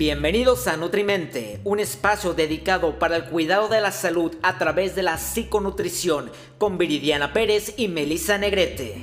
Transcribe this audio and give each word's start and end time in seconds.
Bienvenidos 0.00 0.66
a 0.66 0.78
Nutrimente, 0.78 1.60
un 1.62 1.78
espacio 1.78 2.32
dedicado 2.32 2.98
para 2.98 3.16
el 3.16 3.26
cuidado 3.26 3.68
de 3.68 3.82
la 3.82 3.92
salud 3.92 4.34
a 4.42 4.56
través 4.56 4.94
de 4.96 5.02
la 5.02 5.18
psiconutrición 5.18 6.32
con 6.56 6.78
Viridiana 6.78 7.34
Pérez 7.34 7.74
y 7.76 7.88
Melissa 7.88 8.38
Negrete. 8.38 8.96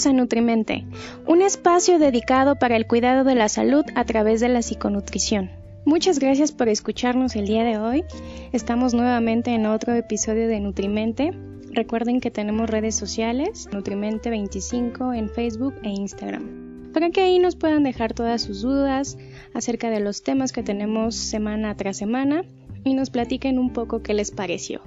Bienvenidos 0.00 0.18
a 0.18 0.22
Nutrimente, 0.22 0.84
un 1.26 1.42
espacio 1.42 1.98
dedicado 1.98 2.56
para 2.56 2.76
el 2.76 2.86
cuidado 2.86 3.22
de 3.22 3.34
la 3.34 3.50
salud 3.50 3.84
a 3.94 4.04
través 4.04 4.40
de 4.40 4.48
la 4.48 4.62
psiconutrición. 4.62 5.50
Muchas 5.84 6.18
gracias 6.18 6.52
por 6.52 6.70
escucharnos 6.70 7.36
el 7.36 7.46
día 7.46 7.64
de 7.64 7.76
hoy. 7.76 8.04
Estamos 8.52 8.94
nuevamente 8.94 9.50
en 9.50 9.66
otro 9.66 9.92
episodio 9.92 10.48
de 10.48 10.58
Nutrimente. 10.58 11.32
Recuerden 11.72 12.20
que 12.20 12.30
tenemos 12.30 12.70
redes 12.70 12.94
sociales, 12.94 13.68
Nutrimente25 13.72 15.14
en 15.14 15.28
Facebook 15.28 15.74
e 15.82 15.90
Instagram, 15.90 16.92
para 16.94 17.10
que 17.10 17.20
ahí 17.20 17.38
nos 17.38 17.56
puedan 17.56 17.82
dejar 17.82 18.14
todas 18.14 18.40
sus 18.40 18.62
dudas 18.62 19.18
acerca 19.52 19.90
de 19.90 20.00
los 20.00 20.22
temas 20.22 20.52
que 20.52 20.62
tenemos 20.62 21.14
semana 21.14 21.76
tras 21.76 21.98
semana 21.98 22.44
y 22.84 22.94
nos 22.94 23.10
platiquen 23.10 23.58
un 23.58 23.74
poco 23.74 24.02
qué 24.02 24.14
les 24.14 24.30
pareció. 24.30 24.80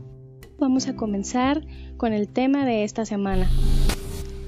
Vamos 0.58 0.88
a 0.88 0.96
comenzar 0.96 1.62
con 1.98 2.14
el 2.14 2.30
tema 2.30 2.66
de 2.66 2.84
esta 2.84 3.06
semana. 3.06 3.48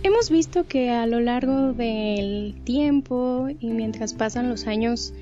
Hemos 0.05 0.29
visto 0.29 0.67
que 0.67 0.91
a 0.91 1.07
lo 1.07 1.19
largo 1.19 1.73
del 1.73 2.53
tiempo 2.63 3.47
y 3.59 3.71
mientras 3.71 4.13
pasan 4.13 4.49
los 4.49 4.67
años, 4.67 5.15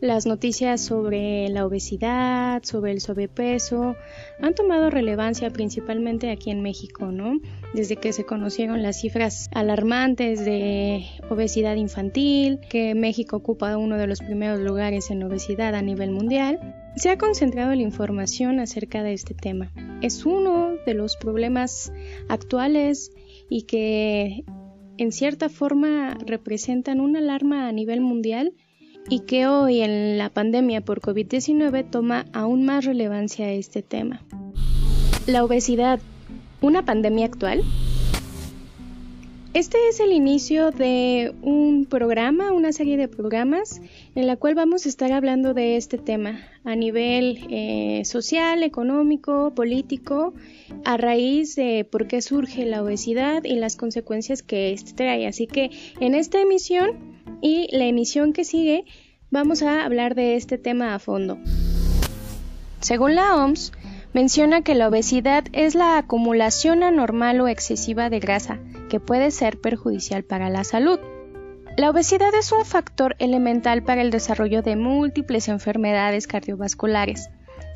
las 0.00 0.24
noticias 0.24 0.80
sobre 0.80 1.48
la 1.48 1.66
obesidad, 1.66 2.62
sobre 2.62 2.92
el 2.92 3.00
sobrepeso, 3.00 3.96
han 4.40 4.54
tomado 4.54 4.88
relevancia 4.88 5.50
principalmente 5.50 6.30
aquí 6.30 6.52
en 6.52 6.62
México, 6.62 7.06
¿no? 7.06 7.40
Desde 7.74 7.96
que 7.96 8.12
se 8.12 8.24
conocieron 8.24 8.84
las 8.84 9.00
cifras 9.00 9.48
alarmantes 9.52 10.44
de 10.44 11.04
obesidad 11.28 11.74
infantil, 11.74 12.60
que 12.70 12.94
México 12.94 13.38
ocupa 13.38 13.76
uno 13.76 13.96
de 13.96 14.06
los 14.06 14.20
primeros 14.20 14.60
lugares 14.60 15.10
en 15.10 15.24
obesidad 15.24 15.74
a 15.74 15.82
nivel 15.82 16.12
mundial, 16.12 16.60
se 16.94 17.10
ha 17.10 17.18
concentrado 17.18 17.74
la 17.74 17.82
información 17.82 18.60
acerca 18.60 19.02
de 19.02 19.12
este 19.12 19.34
tema. 19.34 19.72
Es 20.02 20.24
uno 20.24 20.76
de 20.86 20.94
los 20.94 21.16
problemas 21.16 21.92
actuales 22.28 23.10
y 23.48 23.62
que 23.62 24.44
en 24.98 25.12
cierta 25.12 25.48
forma 25.48 26.16
representan 26.26 27.00
una 27.00 27.18
alarma 27.18 27.68
a 27.68 27.72
nivel 27.72 28.00
mundial 28.00 28.52
y 29.08 29.20
que 29.20 29.46
hoy 29.46 29.80
en 29.80 30.18
la 30.18 30.30
pandemia 30.30 30.80
por 30.80 31.00
COVID-19 31.00 31.90
toma 31.90 32.26
aún 32.32 32.64
más 32.64 32.84
relevancia 32.84 33.52
este 33.52 33.82
tema. 33.82 34.22
La 35.26 35.44
obesidad, 35.44 36.00
una 36.60 36.84
pandemia 36.84 37.26
actual. 37.26 37.62
Este 39.54 39.78
es 39.88 40.00
el 40.00 40.10
inicio 40.10 40.72
de 40.72 41.32
un 41.40 41.86
programa, 41.88 42.50
una 42.50 42.72
serie 42.72 42.96
de 42.96 43.06
programas 43.06 43.80
en 44.16 44.26
la 44.26 44.34
cual 44.34 44.56
vamos 44.56 44.84
a 44.84 44.88
estar 44.88 45.12
hablando 45.12 45.54
de 45.54 45.76
este 45.76 45.96
tema 45.96 46.40
a 46.64 46.74
nivel 46.74 47.46
eh, 47.50 48.04
social, 48.04 48.64
económico, 48.64 49.52
político, 49.54 50.34
a 50.84 50.96
raíz 50.96 51.54
de 51.54 51.86
por 51.88 52.08
qué 52.08 52.20
surge 52.20 52.66
la 52.66 52.82
obesidad 52.82 53.44
y 53.44 53.54
las 53.54 53.76
consecuencias 53.76 54.42
que 54.42 54.72
este 54.72 54.92
trae. 54.92 55.28
Así 55.28 55.46
que 55.46 55.70
en 56.00 56.16
esta 56.16 56.40
emisión 56.40 57.22
y 57.40 57.68
la 57.70 57.84
emisión 57.84 58.32
que 58.32 58.42
sigue 58.42 58.84
vamos 59.30 59.62
a 59.62 59.84
hablar 59.84 60.16
de 60.16 60.34
este 60.34 60.58
tema 60.58 60.96
a 60.96 60.98
fondo. 60.98 61.38
Según 62.80 63.14
la 63.14 63.36
OMS, 63.36 63.70
menciona 64.14 64.62
que 64.62 64.74
la 64.74 64.88
obesidad 64.88 65.44
es 65.52 65.76
la 65.76 65.96
acumulación 65.96 66.82
anormal 66.82 67.40
o 67.40 67.46
excesiva 67.46 68.10
de 68.10 68.18
grasa 68.18 68.58
que 68.88 69.00
puede 69.00 69.30
ser 69.30 69.60
perjudicial 69.60 70.24
para 70.24 70.50
la 70.50 70.64
salud. 70.64 70.98
La 71.76 71.90
obesidad 71.90 72.32
es 72.38 72.52
un 72.52 72.64
factor 72.64 73.16
elemental 73.18 73.82
para 73.82 74.00
el 74.00 74.10
desarrollo 74.10 74.62
de 74.62 74.76
múltiples 74.76 75.48
enfermedades 75.48 76.28
cardiovasculares. 76.28 77.30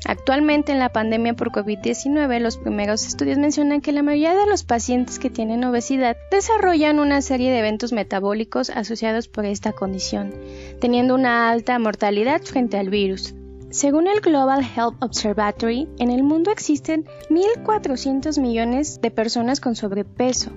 Actualmente 0.05 0.71
en 0.71 0.79
la 0.79 0.93
pandemia 0.93 1.33
por 1.33 1.51
COVID-19 1.51 2.39
los 2.39 2.57
primeros 2.57 3.05
estudios 3.05 3.37
mencionan 3.37 3.81
que 3.81 3.91
la 3.91 4.01
mayoría 4.01 4.35
de 4.35 4.45
los 4.45 4.63
pacientes 4.63 5.19
que 5.19 5.29
tienen 5.29 5.65
obesidad 5.65 6.15
desarrollan 6.31 6.99
una 6.99 7.21
serie 7.21 7.51
de 7.51 7.59
eventos 7.59 7.91
metabólicos 7.91 8.69
asociados 8.69 9.27
por 9.27 9.45
esta 9.45 9.73
condición, 9.73 10.33
teniendo 10.79 11.15
una 11.15 11.49
alta 11.49 11.77
mortalidad 11.79 12.41
frente 12.41 12.77
al 12.77 12.89
virus. 12.89 13.35
Según 13.71 14.07
el 14.07 14.21
Global 14.21 14.61
Health 14.63 14.95
Observatory, 15.03 15.89
en 15.99 16.09
el 16.09 16.23
mundo 16.23 16.49
existen 16.51 17.05
1.400 17.29 18.39
millones 18.39 19.01
de 19.01 19.11
personas 19.11 19.59
con 19.59 19.75
sobrepeso 19.75 20.51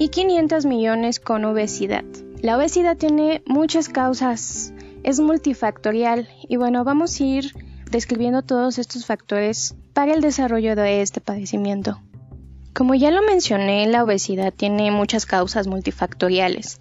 y 0.00 0.08
500 0.08 0.66
millones 0.66 1.20
con 1.20 1.44
obesidad. 1.44 2.02
La 2.42 2.56
obesidad 2.56 2.96
tiene 2.96 3.44
muchas 3.46 3.88
causas, 3.88 4.74
es 5.04 5.20
multifactorial 5.20 6.28
y 6.48 6.56
bueno, 6.56 6.82
vamos 6.82 7.20
a 7.20 7.24
ir 7.24 7.54
describiendo 7.88 8.42
todos 8.42 8.78
estos 8.78 9.06
factores 9.06 9.76
para 9.92 10.12
el 10.12 10.22
desarrollo 10.22 10.74
de 10.74 11.02
este 11.02 11.20
padecimiento. 11.20 12.00
Como 12.74 12.96
ya 12.96 13.12
lo 13.12 13.22
mencioné, 13.22 13.86
la 13.86 14.02
obesidad 14.02 14.52
tiene 14.52 14.90
muchas 14.90 15.24
causas 15.26 15.68
multifactoriales 15.68 16.80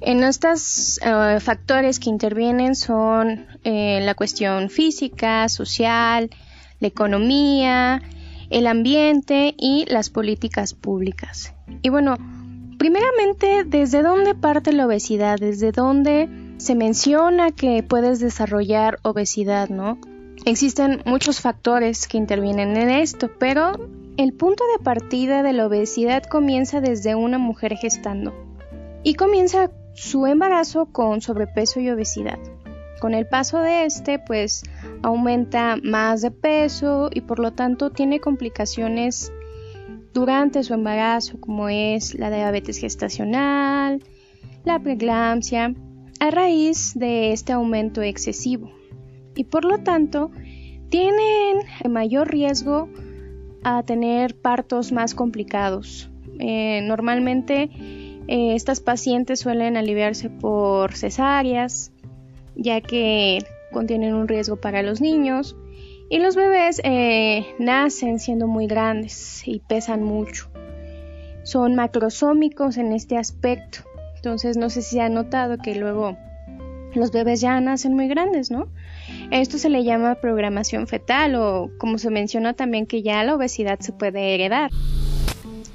en 0.00 0.22
estos 0.22 1.00
eh, 1.02 1.38
factores 1.40 1.98
que 1.98 2.10
intervienen 2.10 2.74
son 2.76 3.46
eh, 3.64 4.00
la 4.02 4.14
cuestión 4.14 4.70
física, 4.70 5.48
social, 5.48 6.30
la 6.78 6.88
economía, 6.88 8.02
el 8.50 8.66
ambiente 8.66 9.54
y 9.58 9.86
las 9.88 10.10
políticas 10.10 10.74
públicas. 10.74 11.54
Y 11.82 11.88
bueno, 11.88 12.16
primeramente, 12.78 13.64
¿desde 13.64 14.02
dónde 14.02 14.34
parte 14.34 14.72
la 14.72 14.86
obesidad? 14.86 15.38
¿Desde 15.38 15.72
dónde 15.72 16.28
se 16.58 16.74
menciona 16.74 17.50
que 17.50 17.82
puedes 17.82 18.20
desarrollar 18.20 18.98
obesidad, 19.02 19.68
no? 19.68 19.98
Existen 20.44 21.02
muchos 21.04 21.40
factores 21.40 22.06
que 22.06 22.16
intervienen 22.16 22.76
en 22.76 22.90
esto, 22.90 23.30
pero 23.38 23.72
el 24.16 24.32
punto 24.32 24.64
de 24.76 24.82
partida 24.82 25.42
de 25.42 25.52
la 25.52 25.66
obesidad 25.66 26.22
comienza 26.22 26.80
desde 26.80 27.14
una 27.14 27.38
mujer 27.38 27.76
gestando 27.76 28.32
y 29.02 29.14
comienza 29.14 29.70
su 29.94 30.26
embarazo 30.26 30.86
con 30.86 31.20
sobrepeso 31.20 31.80
y 31.80 31.90
obesidad. 31.90 32.38
Con 33.00 33.14
el 33.14 33.26
paso 33.28 33.60
de 33.60 33.84
este, 33.84 34.18
pues 34.18 34.62
aumenta 35.02 35.76
más 35.82 36.22
de 36.22 36.30
peso 36.30 37.10
y 37.12 37.20
por 37.20 37.38
lo 37.38 37.52
tanto 37.52 37.90
tiene 37.90 38.20
complicaciones 38.20 39.32
durante 40.18 40.64
su 40.64 40.74
embarazo, 40.74 41.40
como 41.40 41.68
es 41.68 42.14
la 42.18 42.28
diabetes 42.28 42.78
gestacional, 42.78 44.02
la 44.64 44.80
preeclampsia, 44.80 45.74
a 46.18 46.30
raíz 46.32 46.92
de 46.96 47.32
este 47.32 47.52
aumento 47.52 48.02
excesivo. 48.02 48.72
Y 49.36 49.44
por 49.44 49.64
lo 49.64 49.78
tanto, 49.78 50.32
tienen 50.88 51.58
mayor 51.88 52.28
riesgo 52.32 52.88
a 53.62 53.84
tener 53.84 54.34
partos 54.34 54.90
más 54.90 55.14
complicados. 55.14 56.10
Eh, 56.40 56.80
normalmente 56.82 57.70
eh, 58.26 58.54
estas 58.56 58.80
pacientes 58.80 59.38
suelen 59.38 59.76
aliviarse 59.76 60.30
por 60.30 60.96
cesáreas, 60.96 61.92
ya 62.56 62.80
que 62.80 63.38
contienen 63.72 64.14
un 64.14 64.26
riesgo 64.26 64.56
para 64.56 64.82
los 64.82 65.00
niños. 65.00 65.56
Y 66.10 66.18
los 66.18 66.36
bebés 66.36 66.80
eh, 66.84 67.54
nacen 67.58 68.18
siendo 68.18 68.46
muy 68.46 68.66
grandes 68.66 69.42
y 69.46 69.60
pesan 69.60 70.02
mucho. 70.02 70.48
Son 71.42 71.74
macrosómicos 71.74 72.78
en 72.78 72.92
este 72.92 73.18
aspecto. 73.18 73.80
Entonces 74.16 74.56
no 74.56 74.70
sé 74.70 74.82
si 74.82 75.00
ha 75.00 75.08
notado 75.08 75.58
que 75.58 75.74
luego 75.74 76.16
los 76.94 77.12
bebés 77.12 77.40
ya 77.40 77.60
nacen 77.60 77.94
muy 77.94 78.08
grandes, 78.08 78.50
¿no? 78.50 78.68
Esto 79.30 79.58
se 79.58 79.68
le 79.68 79.84
llama 79.84 80.16
programación 80.16 80.86
fetal 80.86 81.34
o 81.34 81.70
como 81.78 81.98
se 81.98 82.10
menciona 82.10 82.54
también 82.54 82.86
que 82.86 83.02
ya 83.02 83.22
la 83.24 83.34
obesidad 83.34 83.78
se 83.80 83.92
puede 83.92 84.34
heredar. 84.34 84.70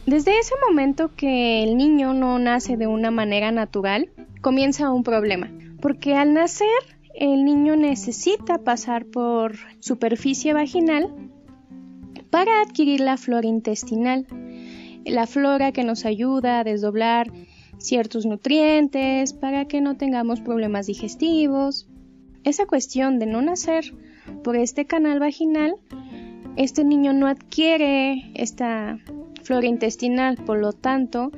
Desde 0.06 0.38
ese 0.38 0.54
momento 0.68 1.12
que 1.16 1.64
el 1.64 1.78
niño 1.78 2.14
no 2.14 2.40
nace 2.40 2.76
de 2.76 2.88
una 2.88 3.12
manera 3.12 3.52
natural, 3.52 4.10
comienza 4.42 4.92
un 4.92 5.04
problema, 5.04 5.50
porque 5.80 6.16
al 6.16 6.34
nacer 6.34 6.68
el 7.14 7.46
niño 7.46 7.76
necesita 7.76 8.60
pasar 8.60 9.06
por 9.06 9.56
superficie 9.80 10.54
vaginal 10.54 11.14
para 12.30 12.62
adquirir 12.62 13.02
la 13.02 13.18
flora 13.18 13.48
intestinal, 13.48 14.26
la 15.06 15.28
flora 15.28 15.72
que 15.72 15.84
nos 15.84 16.06
ayuda 16.06 16.60
a 16.60 16.64
desdoblar 16.64 17.32
ciertos 17.78 18.26
nutrientes 18.26 19.34
para 19.34 19.66
que 19.66 19.82
no 19.82 19.96
tengamos 19.96 20.42
problemas 20.42 20.88
digestivos. 20.88 21.88
Esa 22.44 22.66
cuestión 22.66 23.20
de 23.20 23.28
no 23.28 23.42
nacer 23.42 23.94
por 24.44 24.56
este 24.56 24.86
canal 24.86 25.20
vaginal, 25.20 25.76
este 26.56 26.84
niño 26.84 27.14
no 27.14 27.28
adquiere 27.28 28.32
esta 28.34 29.00
flora 29.44 29.68
intestinal, 29.68 30.38
por 30.38 30.58
lo 30.58 30.74
tanto, 30.74 31.32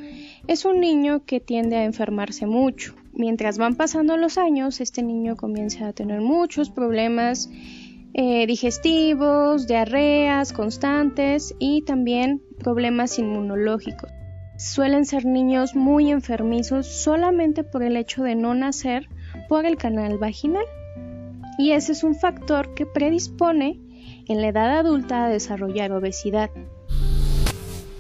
es 0.47 0.63
un 0.65 0.79
niño 0.79 1.25
que 1.25 1.39
tiende 1.39 1.75
a 1.77 1.83
enfermarse 1.83 2.45
mucho. 2.45 2.95
Mientras 3.15 3.57
van 3.57 3.75
pasando 3.75 4.17
los 4.17 4.37
años, 4.37 4.81
este 4.81 5.01
niño 5.01 5.37
comienza 5.37 5.87
a 5.87 5.93
tener 5.93 6.19
muchos 6.19 6.69
problemas 6.69 7.49
eh, 8.13 8.45
digestivos, 8.45 9.67
diarreas 9.67 10.51
constantes 10.51 11.55
y 11.57 11.81
también 11.83 12.41
problemas 12.59 13.17
inmunológicos. 13.17 14.11
Suelen 14.57 15.05
ser 15.05 15.25
niños 15.25 15.75
muy 15.75 16.11
enfermizos 16.11 16.87
solamente 16.87 17.63
por 17.63 17.83
el 17.83 17.95
hecho 17.95 18.23
de 18.23 18.35
no 18.35 18.53
nacer 18.53 19.07
por 19.47 19.65
el 19.65 19.77
canal 19.77 20.17
vaginal. 20.17 20.65
Y 21.57 21.71
ese 21.71 21.93
es 21.93 22.03
un 22.03 22.15
factor 22.15 22.73
que 22.73 22.85
predispone 22.85 23.79
en 24.27 24.41
la 24.41 24.49
edad 24.49 24.77
adulta 24.77 25.25
a 25.25 25.29
desarrollar 25.29 25.93
obesidad. 25.93 26.49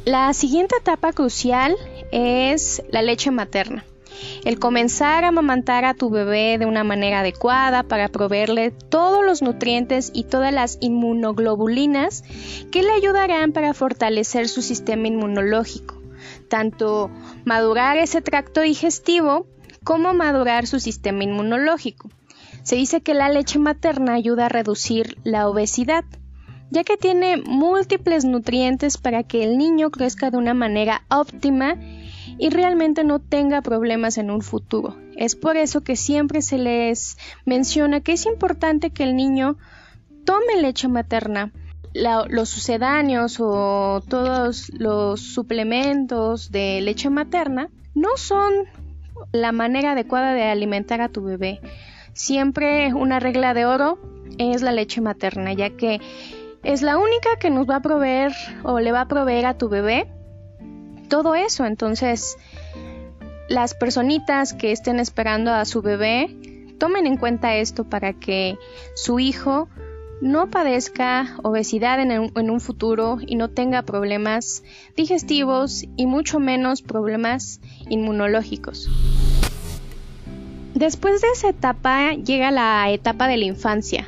La 0.03 0.33
siguiente 0.33 0.75
etapa 0.77 1.13
crucial 1.13 1.75
es 2.11 2.83
la 2.91 3.01
leche 3.01 3.31
materna. 3.31 3.85
El 4.45 4.59
comenzar 4.59 5.23
a 5.23 5.29
amamantar 5.29 5.85
a 5.85 5.95
tu 5.95 6.11
bebé 6.11 6.59
de 6.59 6.67
una 6.67 6.83
manera 6.83 7.21
adecuada 7.21 7.81
para 7.81 8.09
proveerle 8.09 8.69
todos 8.69 9.25
los 9.25 9.41
nutrientes 9.41 10.11
y 10.13 10.25
todas 10.25 10.53
las 10.53 10.77
inmunoglobulinas 10.81 12.23
que 12.71 12.83
le 12.83 12.91
ayudarán 12.91 13.53
para 13.53 13.73
fortalecer 13.73 14.47
su 14.47 14.61
sistema 14.61 15.07
inmunológico, 15.07 15.99
tanto 16.47 17.09
madurar 17.43 17.97
ese 17.97 18.21
tracto 18.21 18.61
digestivo 18.61 19.47
como 19.83 20.13
madurar 20.13 20.67
su 20.67 20.79
sistema 20.79 21.23
inmunológico. 21.23 22.11
Se 22.61 22.75
dice 22.75 23.01
que 23.01 23.15
la 23.15 23.29
leche 23.29 23.57
materna 23.57 24.13
ayuda 24.13 24.45
a 24.45 24.49
reducir 24.49 25.17
la 25.23 25.49
obesidad, 25.49 26.05
ya 26.69 26.83
que 26.83 26.97
tiene 26.97 27.37
múltiples 27.37 28.25
nutrientes 28.25 28.99
para 28.99 29.23
que 29.23 29.43
el 29.43 29.57
niño 29.57 29.89
crezca 29.89 30.29
de 30.29 30.37
una 30.37 30.53
manera 30.53 31.03
óptima 31.09 31.77
y 32.37 32.49
realmente 32.49 33.03
no 33.03 33.19
tenga 33.19 33.61
problemas 33.61 34.17
en 34.17 34.31
un 34.31 34.41
futuro. 34.41 34.95
Es 35.15 35.35
por 35.35 35.57
eso 35.57 35.81
que 35.81 35.95
siempre 35.95 36.41
se 36.41 36.57
les 36.57 37.17
menciona 37.45 38.01
que 38.01 38.13
es 38.13 38.25
importante 38.25 38.89
que 38.89 39.03
el 39.03 39.15
niño 39.15 39.57
tome 40.25 40.61
leche 40.61 40.87
materna. 40.87 41.51
los 41.93 42.49
sucedáneos 42.49 43.37
o 43.39 44.01
todos 44.09 44.69
los 44.73 45.21
suplementos 45.21 46.51
de 46.51 46.81
leche 46.81 47.09
materna 47.09 47.69
no 47.93 48.09
son 48.17 48.51
la 49.31 49.53
manera 49.53 49.93
adecuada 49.93 50.33
de 50.33 50.43
alimentar 50.43 50.99
a 50.99 51.07
tu 51.07 51.23
bebé. 51.23 51.61
Siempre 52.11 52.93
una 52.93 53.19
regla 53.19 53.53
de 53.53 53.65
oro 53.65 53.97
es 54.37 54.61
la 54.61 54.73
leche 54.73 54.99
materna, 54.99 55.53
ya 55.53 55.69
que 55.69 56.01
es 56.63 56.81
la 56.81 56.97
única 56.97 57.37
que 57.39 57.49
nos 57.49 57.69
va 57.69 57.77
a 57.77 57.81
proveer 57.81 58.33
o 58.63 58.79
le 58.79 58.91
va 58.91 59.01
a 59.01 59.07
proveer 59.07 59.45
a 59.45 59.57
tu 59.57 59.69
bebé 59.69 60.07
todo 61.05 61.35
eso. 61.35 61.65
Entonces, 61.65 62.37
las 63.47 63.73
personitas 63.73 64.53
que 64.53 64.71
estén 64.71 64.99
esperando 64.99 65.51
a 65.51 65.65
su 65.65 65.81
bebé, 65.81 66.35
tomen 66.77 67.07
en 67.07 67.17
cuenta 67.17 67.55
esto 67.55 67.83
para 67.83 68.13
que 68.13 68.57
su 68.95 69.19
hijo 69.19 69.69
no 70.21 70.49
padezca 70.49 71.37
obesidad 71.43 71.99
en, 71.99 72.11
en, 72.11 72.49
un 72.49 72.59
futuro 72.59 73.17
y 73.25 73.35
no 73.35 73.49
tenga 73.49 73.81
problemas 73.81 74.63
digestivos 74.95 75.85
y 75.95 76.05
mucho 76.05 76.39
menos 76.39 76.81
problemas 76.81 77.59
inmunológicos. 77.89 78.89
Después 80.73 81.21
de 81.21 81.27
esa 81.33 81.49
etapa 81.49 82.13
llega 82.13 82.51
la 82.51 82.89
etapa 82.91 83.27
de 83.27 83.37
la 83.37 83.45
infancia, 83.45 84.07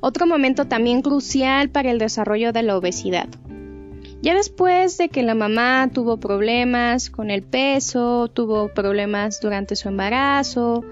otro 0.00 0.26
momento 0.26 0.66
también 0.66 1.02
crucial 1.02 1.68
para 1.68 1.90
el 1.90 1.98
desarrollo 1.98 2.52
de 2.52 2.62
la 2.62 2.76
obesidad. 2.76 3.28
Ya 4.22 4.34
después 4.34 4.98
de 4.98 5.08
que 5.08 5.22
la 5.22 5.34
mamá 5.34 5.88
tuvo 5.92 6.18
problemas 6.18 7.08
con 7.08 7.30
el 7.30 7.42
peso, 7.42 8.28
tuvo 8.28 8.68
problemas 8.68 9.40
durante 9.40 9.76
su 9.76 9.88
embarazo, 9.88 10.84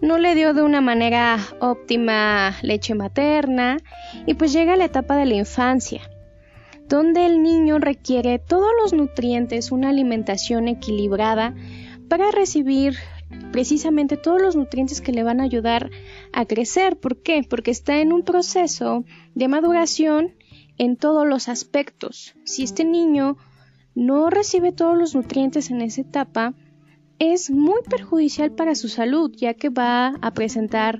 no 0.00 0.16
le 0.16 0.34
dio 0.34 0.54
de 0.54 0.62
una 0.62 0.80
manera 0.80 1.38
óptima 1.60 2.56
leche 2.62 2.94
materna 2.94 3.76
y 4.26 4.34
pues 4.34 4.54
llega 4.54 4.76
la 4.76 4.86
etapa 4.86 5.16
de 5.16 5.26
la 5.26 5.34
infancia, 5.34 6.00
donde 6.88 7.26
el 7.26 7.42
niño 7.42 7.78
requiere 7.78 8.38
todos 8.38 8.70
los 8.82 8.94
nutrientes, 8.94 9.70
una 9.70 9.90
alimentación 9.90 10.66
equilibrada 10.66 11.54
para 12.08 12.30
recibir 12.30 12.96
precisamente 13.52 14.16
todos 14.16 14.40
los 14.40 14.56
nutrientes 14.56 15.02
que 15.02 15.12
le 15.12 15.22
van 15.22 15.40
a 15.40 15.44
ayudar 15.44 15.90
a 16.32 16.46
crecer. 16.46 16.96
¿Por 16.96 17.22
qué? 17.22 17.44
Porque 17.48 17.70
está 17.70 18.00
en 18.00 18.14
un 18.14 18.22
proceso 18.22 19.04
de 19.34 19.48
maduración 19.48 20.32
en 20.78 20.96
todos 20.96 21.26
los 21.26 21.48
aspectos. 21.48 22.34
Si 22.44 22.62
este 22.62 22.84
niño 22.84 23.36
no 23.94 24.30
recibe 24.30 24.72
todos 24.72 24.96
los 24.96 25.14
nutrientes 25.14 25.70
en 25.70 25.82
esa 25.82 26.00
etapa, 26.00 26.54
es 27.18 27.50
muy 27.50 27.80
perjudicial 27.88 28.52
para 28.52 28.74
su 28.74 28.88
salud, 28.88 29.30
ya 29.36 29.54
que 29.54 29.68
va 29.68 30.16
a 30.20 30.32
presentar 30.32 30.98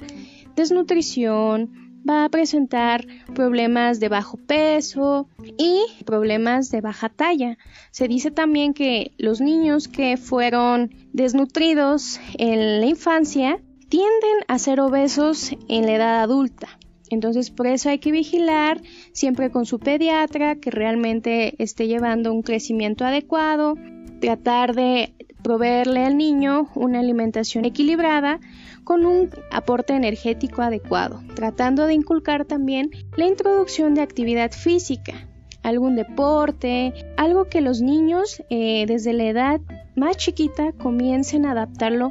desnutrición, 0.55 1.83
va 2.09 2.25
a 2.25 2.29
presentar 2.29 3.07
problemas 3.35 4.01
de 4.01 4.09
bajo 4.09 4.37
peso 4.37 5.29
y 5.59 5.83
problemas 6.05 6.71
de 6.71 6.81
baja 6.81 7.09
talla. 7.09 7.59
Se 7.91 8.09
dice 8.09 8.31
también 8.31 8.75
que 8.75 9.13
los 9.19 9.41
niños 9.41 9.89
que 9.89 10.17
fueron 10.17 10.95
desnutridos 11.13 12.21
en 12.39 12.81
la 12.81 12.87
infancia 12.87 13.61
tienden 13.89 14.45
a 14.49 14.59
ser 14.59 14.81
obesos 14.81 15.53
en 15.69 15.87
la 15.87 15.93
edad 15.93 16.23
adulta. 16.23 16.79
Entonces 17.12 17.50
por 17.50 17.67
eso 17.67 17.91
hay 17.91 17.99
que 17.99 18.11
vigilar 18.11 18.81
siempre 19.12 19.50
con 19.50 19.67
su 19.67 19.79
pediatra 19.79 20.56
que 20.56 20.70
realmente 20.70 21.62
esté 21.62 21.87
llevando 21.87 22.32
un 22.32 22.41
crecimiento 22.41 23.05
adecuado, 23.05 23.75
tratar 24.20 24.75
de 24.75 25.12
proveerle 25.43 26.06
al 26.06 26.17
niño 26.17 26.70
una 26.75 27.00
alimentación 27.00 27.67
equilibrada 27.67 28.41
con 28.85 29.05
un 29.05 29.29
aporte 29.50 29.93
energético 29.93 30.62
adecuado, 30.62 31.23
tratando 31.35 31.87
de 31.87 31.93
inculcar 31.93 32.47
también 32.47 32.91
la 33.17 33.26
introducción 33.26 33.94
de 33.94 34.00
actividad 34.00 34.50
física, 34.50 35.29
algún 35.62 35.97
deporte, 35.97 36.94
algo 37.19 37.44
que 37.44 37.61
los 37.61 37.82
niños 37.82 38.43
eh, 38.49 38.87
desde 38.87 39.12
la 39.12 39.25
edad 39.25 39.61
más 39.97 40.17
chiquita 40.17 40.73
comiencen 40.73 41.44
a 41.44 41.50
adaptarlo 41.50 42.11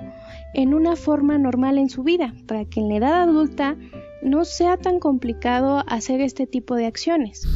en 0.53 0.75
una 0.75 0.95
forma 0.95 1.39
normal 1.39 1.79
en 1.79 1.89
su 1.89 2.03
vida, 2.03 2.35
para 2.45 2.65
que 2.65 2.81
en 2.81 2.89
la 2.89 2.97
edad 2.97 3.21
adulta 3.23 3.77
no 4.21 4.45
sea 4.45 4.77
tan 4.77 4.99
complicado 4.99 5.83
hacer 5.87 6.21
este 6.21 6.47
tipo 6.47 6.75
de 6.75 6.85
acciones. 6.85 7.47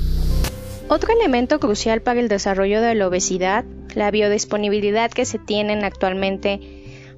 Otro 0.88 1.13
elemento 1.13 1.59
crucial 1.59 2.01
para 2.01 2.19
el 2.19 2.27
desarrollo 2.27 2.81
de 2.81 2.95
la 2.95 3.07
obesidad, 3.07 3.66
la 3.95 4.11
biodisponibilidad 4.11 5.09
que 5.09 5.25
se 5.25 5.40
tienen 5.40 5.83
actualmente 5.83 6.59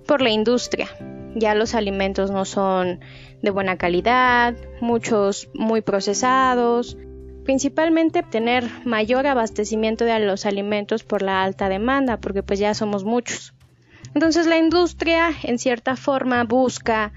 por 0.05 0.21
la 0.21 0.29
industria. 0.29 0.87
Ya 1.35 1.53
los 1.53 1.75
alimentos 1.75 2.31
no 2.31 2.45
son 2.45 3.01
de 3.41 3.49
buena 3.51 3.77
calidad, 3.77 4.55
muchos 4.79 5.49
muy 5.53 5.81
procesados, 5.81 6.97
principalmente 7.43 8.23
tener 8.23 8.63
mayor 8.85 9.27
abastecimiento 9.27 10.05
de 10.05 10.19
los 10.19 10.45
alimentos 10.45 11.03
por 11.03 11.21
la 11.21 11.43
alta 11.43 11.69
demanda, 11.69 12.17
porque 12.17 12.43
pues 12.43 12.59
ya 12.59 12.73
somos 12.73 13.03
muchos. 13.03 13.53
Entonces 14.13 14.47
la 14.47 14.57
industria 14.57 15.29
en 15.43 15.59
cierta 15.59 15.95
forma 15.95 16.43
busca 16.43 17.11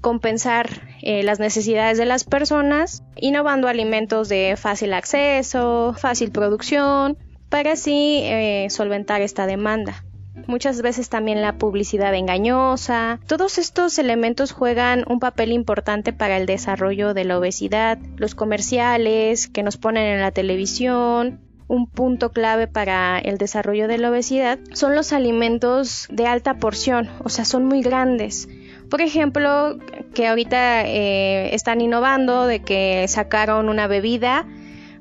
compensar 0.00 0.68
eh, 1.02 1.22
las 1.22 1.40
necesidades 1.40 1.98
de 1.98 2.06
las 2.06 2.24
personas, 2.24 3.02
innovando 3.16 3.68
alimentos 3.68 4.28
de 4.28 4.54
fácil 4.56 4.92
acceso, 4.92 5.94
fácil 5.98 6.30
producción, 6.30 7.18
para 7.48 7.72
así 7.72 8.20
eh, 8.22 8.66
solventar 8.70 9.20
esta 9.22 9.46
demanda. 9.46 10.04
Muchas 10.46 10.82
veces 10.82 11.08
también 11.08 11.42
la 11.42 11.58
publicidad 11.58 12.14
engañosa. 12.14 13.18
Todos 13.26 13.58
estos 13.58 13.98
elementos 13.98 14.52
juegan 14.52 15.04
un 15.08 15.18
papel 15.18 15.52
importante 15.52 16.12
para 16.12 16.36
el 16.36 16.46
desarrollo 16.46 17.12
de 17.12 17.24
la 17.24 17.38
obesidad. 17.38 17.98
Los 18.16 18.34
comerciales 18.34 19.48
que 19.48 19.62
nos 19.62 19.76
ponen 19.76 20.04
en 20.04 20.20
la 20.20 20.30
televisión, 20.30 21.40
un 21.66 21.86
punto 21.86 22.32
clave 22.32 22.66
para 22.66 23.18
el 23.18 23.36
desarrollo 23.36 23.88
de 23.88 23.98
la 23.98 24.10
obesidad 24.10 24.58
son 24.72 24.94
los 24.94 25.12
alimentos 25.12 26.06
de 26.10 26.26
alta 26.26 26.54
porción, 26.54 27.10
o 27.22 27.28
sea, 27.28 27.44
son 27.44 27.66
muy 27.66 27.82
grandes. 27.82 28.48
Por 28.90 29.02
ejemplo, 29.02 29.78
que 30.14 30.26
ahorita 30.26 30.86
eh, 30.86 31.54
están 31.54 31.80
innovando 31.80 32.46
de 32.46 32.60
que 32.60 33.06
sacaron 33.06 33.68
una 33.68 33.86
bebida, 33.86 34.46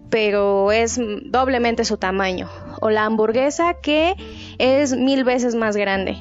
pero 0.09 0.71
es 0.71 0.99
doblemente 1.25 1.85
su 1.85 1.97
tamaño. 1.97 2.49
O 2.81 2.89
la 2.89 3.05
hamburguesa 3.05 3.75
que 3.81 4.15
es 4.57 4.95
mil 4.95 5.23
veces 5.23 5.55
más 5.55 5.77
grande. 5.77 6.17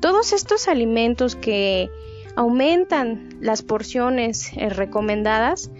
Todos 0.00 0.32
estos 0.32 0.68
alimentos 0.68 1.34
que 1.34 1.90
aumentan 2.36 3.30
las 3.40 3.62
porciones 3.62 4.52
eh, 4.56 4.68
recomendadas, 4.68 5.70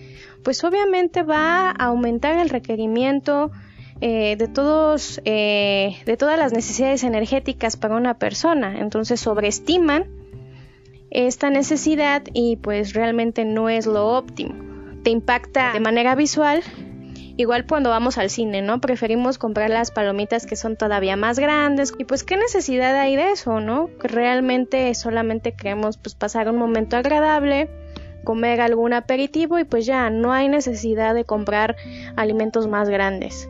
pues 0.42 0.64
obviamente 0.64 1.22
va 1.22 1.70
a 1.70 1.84
aumentar 1.86 2.38
el 2.38 2.48
requerimiento 2.48 3.52
eh, 4.00 4.34
de 4.36 4.48
todos 4.48 5.20
de 5.24 6.16
todas 6.18 6.36
las 6.36 6.52
necesidades 6.52 7.04
energéticas 7.04 7.76
para 7.76 7.94
una 7.94 8.14
persona. 8.14 8.80
Entonces 8.80 9.20
sobreestiman 9.20 10.21
esta 11.12 11.50
necesidad 11.50 12.22
y 12.32 12.56
pues 12.56 12.94
realmente 12.94 13.44
no 13.44 13.68
es 13.68 13.86
lo 13.86 14.08
óptimo. 14.08 14.54
Te 15.04 15.10
impacta 15.10 15.72
de 15.72 15.80
manera 15.80 16.14
visual 16.14 16.62
Igual 17.36 17.66
cuando 17.66 17.88
vamos 17.88 18.18
al 18.18 18.28
cine, 18.28 18.60
¿no? 18.60 18.80
Preferimos 18.80 19.38
comprar 19.38 19.70
las 19.70 19.90
palomitas 19.90 20.44
que 20.44 20.54
son 20.54 20.76
todavía 20.76 21.16
más 21.16 21.38
grandes. 21.38 21.94
Y 21.98 22.04
pues 22.04 22.24
qué 22.24 22.36
necesidad 22.36 22.94
hay 22.94 23.16
de 23.16 23.32
eso, 23.32 23.60
¿no? 23.60 23.88
Realmente 24.00 24.94
solamente 24.94 25.52
queremos 25.52 25.96
pues 25.96 26.14
pasar 26.14 26.50
un 26.50 26.56
momento 26.56 26.96
agradable, 26.96 27.70
comer 28.24 28.60
algún 28.60 28.92
aperitivo 28.92 29.58
y 29.58 29.64
pues 29.64 29.86
ya 29.86 30.10
no 30.10 30.32
hay 30.32 30.48
necesidad 30.48 31.14
de 31.14 31.24
comprar 31.24 31.76
alimentos 32.16 32.68
más 32.68 32.90
grandes. 32.90 33.48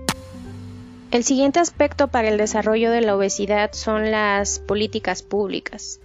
El 1.10 1.24
siguiente 1.24 1.58
aspecto 1.58 2.08
para 2.08 2.28
el 2.28 2.38
desarrollo 2.38 2.90
de 2.90 3.00
la 3.00 3.16
obesidad 3.16 3.72
son 3.72 4.10
las 4.12 4.60
políticas 4.60 5.22
públicas. 5.22 6.00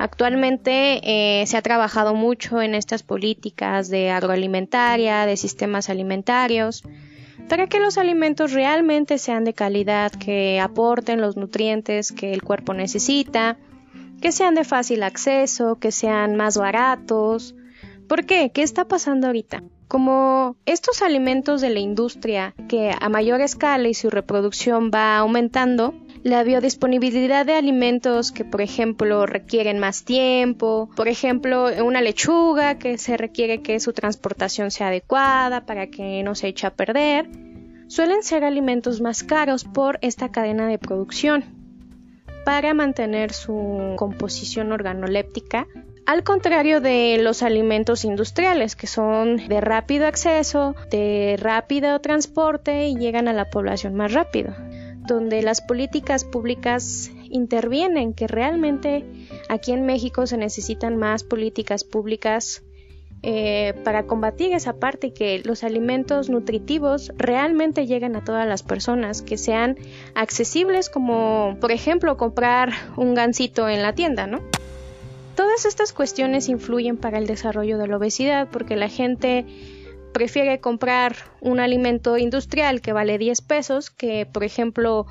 Actualmente 0.00 1.00
eh, 1.04 1.46
se 1.46 1.58
ha 1.58 1.60
trabajado 1.60 2.14
mucho 2.14 2.62
en 2.62 2.74
estas 2.74 3.02
políticas 3.02 3.90
de 3.90 4.08
agroalimentaria, 4.08 5.26
de 5.26 5.36
sistemas 5.36 5.90
alimentarios, 5.90 6.82
para 7.50 7.66
que 7.66 7.80
los 7.80 7.98
alimentos 7.98 8.54
realmente 8.54 9.18
sean 9.18 9.44
de 9.44 9.52
calidad, 9.52 10.10
que 10.10 10.58
aporten 10.58 11.20
los 11.20 11.36
nutrientes 11.36 12.12
que 12.12 12.32
el 12.32 12.42
cuerpo 12.42 12.72
necesita, 12.72 13.58
que 14.22 14.32
sean 14.32 14.54
de 14.54 14.64
fácil 14.64 15.02
acceso, 15.02 15.76
que 15.78 15.92
sean 15.92 16.34
más 16.34 16.56
baratos. 16.56 17.54
¿Por 18.08 18.24
qué? 18.24 18.52
¿Qué 18.54 18.62
está 18.62 18.86
pasando 18.86 19.26
ahorita? 19.26 19.62
Como 19.86 20.56
estos 20.64 21.02
alimentos 21.02 21.60
de 21.60 21.68
la 21.68 21.80
industria 21.80 22.54
que 22.70 22.90
a 22.98 23.08
mayor 23.10 23.42
escala 23.42 23.86
y 23.86 23.92
su 23.92 24.08
reproducción 24.08 24.90
va 24.90 25.18
aumentando, 25.18 25.92
la 26.22 26.42
biodisponibilidad 26.44 27.46
de 27.46 27.54
alimentos 27.54 28.30
que, 28.30 28.44
por 28.44 28.60
ejemplo, 28.60 29.24
requieren 29.26 29.78
más 29.78 30.04
tiempo, 30.04 30.90
por 30.94 31.08
ejemplo, 31.08 31.68
una 31.82 32.02
lechuga 32.02 32.78
que 32.78 32.98
se 32.98 33.16
requiere 33.16 33.62
que 33.62 33.80
su 33.80 33.92
transportación 33.92 34.70
sea 34.70 34.88
adecuada 34.88 35.64
para 35.64 35.86
que 35.86 36.22
no 36.22 36.34
se 36.34 36.48
eche 36.48 36.66
a 36.66 36.74
perder, 36.74 37.28
suelen 37.88 38.22
ser 38.22 38.44
alimentos 38.44 39.00
más 39.00 39.22
caros 39.22 39.64
por 39.64 39.98
esta 40.02 40.30
cadena 40.30 40.66
de 40.66 40.78
producción. 40.78 41.44
Para 42.44 42.74
mantener 42.74 43.32
su 43.32 43.94
composición 43.96 44.72
organoléptica, 44.72 45.66
al 46.06 46.24
contrario 46.24 46.80
de 46.80 47.18
los 47.20 47.42
alimentos 47.42 48.04
industriales, 48.04 48.76
que 48.76 48.86
son 48.86 49.36
de 49.48 49.60
rápido 49.60 50.06
acceso, 50.06 50.74
de 50.90 51.36
rápido 51.38 52.00
transporte 52.00 52.88
y 52.88 52.96
llegan 52.96 53.28
a 53.28 53.32
la 53.32 53.48
población 53.48 53.94
más 53.94 54.12
rápido 54.12 54.54
donde 55.14 55.42
las 55.42 55.60
políticas 55.60 56.24
públicas 56.24 57.10
intervienen, 57.28 58.14
que 58.14 58.26
realmente 58.26 59.04
aquí 59.48 59.72
en 59.72 59.84
México 59.84 60.26
se 60.26 60.36
necesitan 60.36 60.96
más 60.96 61.24
políticas 61.24 61.84
públicas 61.84 62.62
eh, 63.22 63.74
para 63.84 64.06
combatir 64.06 64.54
esa 64.54 64.74
parte 64.74 65.08
y 65.08 65.10
que 65.10 65.42
los 65.44 65.62
alimentos 65.62 66.30
nutritivos 66.30 67.12
realmente 67.18 67.86
lleguen 67.86 68.16
a 68.16 68.24
todas 68.24 68.46
las 68.46 68.62
personas, 68.62 69.20
que 69.20 69.36
sean 69.36 69.76
accesibles 70.14 70.88
como, 70.88 71.58
por 71.60 71.70
ejemplo, 71.70 72.16
comprar 72.16 72.72
un 72.96 73.14
gansito 73.14 73.68
en 73.68 73.82
la 73.82 73.94
tienda, 73.94 74.26
¿no? 74.26 74.40
Todas 75.36 75.66
estas 75.66 75.92
cuestiones 75.92 76.48
influyen 76.48 76.96
para 76.96 77.18
el 77.18 77.26
desarrollo 77.26 77.78
de 77.78 77.88
la 77.88 77.96
obesidad 77.98 78.48
porque 78.50 78.76
la 78.76 78.88
gente 78.88 79.44
prefiere 80.12 80.60
comprar 80.60 81.16
un 81.40 81.60
alimento 81.60 82.18
industrial 82.18 82.80
que 82.80 82.92
vale 82.92 83.18
10 83.18 83.40
pesos 83.42 83.90
que, 83.90 84.26
por 84.26 84.44
ejemplo, 84.44 85.06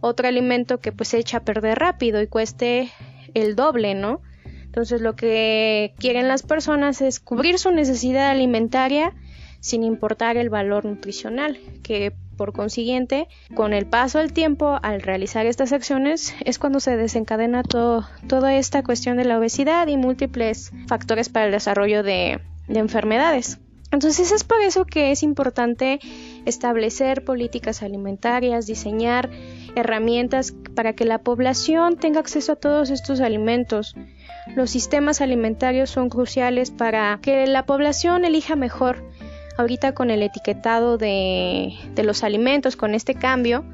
otro 0.00 0.28
alimento 0.28 0.78
que 0.78 0.92
pues 0.92 1.10
se 1.10 1.18
echa 1.18 1.38
a 1.38 1.44
perder 1.44 1.78
rápido 1.78 2.20
y 2.22 2.26
cueste 2.26 2.90
el 3.34 3.56
doble, 3.56 3.94
¿no? 3.94 4.20
Entonces 4.64 5.00
lo 5.00 5.16
que 5.16 5.94
quieren 5.98 6.28
las 6.28 6.42
personas 6.42 7.00
es 7.00 7.20
cubrir 7.20 7.58
su 7.58 7.72
necesidad 7.72 8.30
alimentaria 8.30 9.14
sin 9.60 9.82
importar 9.82 10.36
el 10.36 10.50
valor 10.50 10.84
nutricional, 10.84 11.58
que 11.82 12.12
por 12.36 12.52
consiguiente, 12.52 13.26
con 13.54 13.72
el 13.72 13.86
paso 13.86 14.18
del 14.18 14.32
tiempo, 14.32 14.78
al 14.82 15.02
realizar 15.02 15.46
estas 15.46 15.72
acciones, 15.72 16.36
es 16.44 16.60
cuando 16.60 16.78
se 16.78 16.96
desencadena 16.96 17.64
todo, 17.64 18.06
toda 18.28 18.54
esta 18.54 18.84
cuestión 18.84 19.16
de 19.16 19.24
la 19.24 19.38
obesidad 19.38 19.88
y 19.88 19.96
múltiples 19.96 20.70
factores 20.86 21.28
para 21.28 21.46
el 21.46 21.52
desarrollo 21.52 22.04
de 22.04 22.40
enfermedades. 22.68 23.58
Entonces 23.90 24.32
es 24.32 24.44
por 24.44 24.60
eso 24.60 24.84
que 24.84 25.12
es 25.12 25.22
importante 25.22 25.98
establecer 26.44 27.24
políticas 27.24 27.82
alimentarias, 27.82 28.66
diseñar 28.66 29.30
herramientas 29.74 30.54
para 30.74 30.92
que 30.92 31.04
la 31.04 31.18
población 31.18 31.96
tenga 31.96 32.20
acceso 32.20 32.52
a 32.52 32.56
todos 32.56 32.90
estos 32.90 33.20
alimentos. 33.20 33.96
Los 34.54 34.70
sistemas 34.70 35.20
alimentarios 35.20 35.90
son 35.90 36.10
cruciales 36.10 36.70
para 36.70 37.18
que 37.22 37.46
la 37.46 37.64
población 37.64 38.24
elija 38.24 38.56
mejor. 38.56 39.04
Ahorita 39.56 39.92
con 39.92 40.10
el 40.10 40.22
etiquetado 40.22 40.98
de, 40.98 41.72
de 41.94 42.02
los 42.04 42.22
alimentos, 42.22 42.76
con 42.76 42.94
este 42.94 43.14
cambio, 43.14 43.64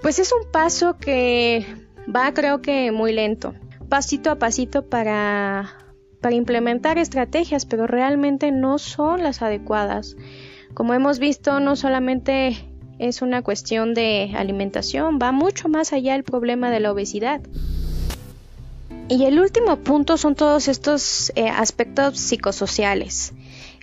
pues 0.00 0.18
es 0.18 0.32
un 0.32 0.50
paso 0.50 0.96
que 0.96 1.64
va 2.12 2.34
creo 2.34 2.60
que 2.62 2.90
muy 2.90 3.12
lento, 3.12 3.54
pasito 3.88 4.30
a 4.30 4.36
pasito 4.36 4.88
para 4.88 5.81
para 6.22 6.36
implementar 6.36 6.96
estrategias, 6.96 7.66
pero 7.66 7.86
realmente 7.86 8.52
no 8.52 8.78
son 8.78 9.22
las 9.22 9.42
adecuadas. 9.42 10.16
Como 10.72 10.94
hemos 10.94 11.18
visto, 11.18 11.60
no 11.60 11.76
solamente 11.76 12.56
es 12.98 13.20
una 13.20 13.42
cuestión 13.42 13.92
de 13.92 14.32
alimentación, 14.36 15.18
va 15.20 15.32
mucho 15.32 15.68
más 15.68 15.92
allá 15.92 16.14
el 16.14 16.22
problema 16.22 16.70
de 16.70 16.80
la 16.80 16.92
obesidad. 16.92 17.40
Y 19.08 19.24
el 19.24 19.40
último 19.40 19.76
punto 19.76 20.16
son 20.16 20.36
todos 20.36 20.68
estos 20.68 21.32
eh, 21.34 21.48
aspectos 21.48 22.18
psicosociales. 22.18 23.34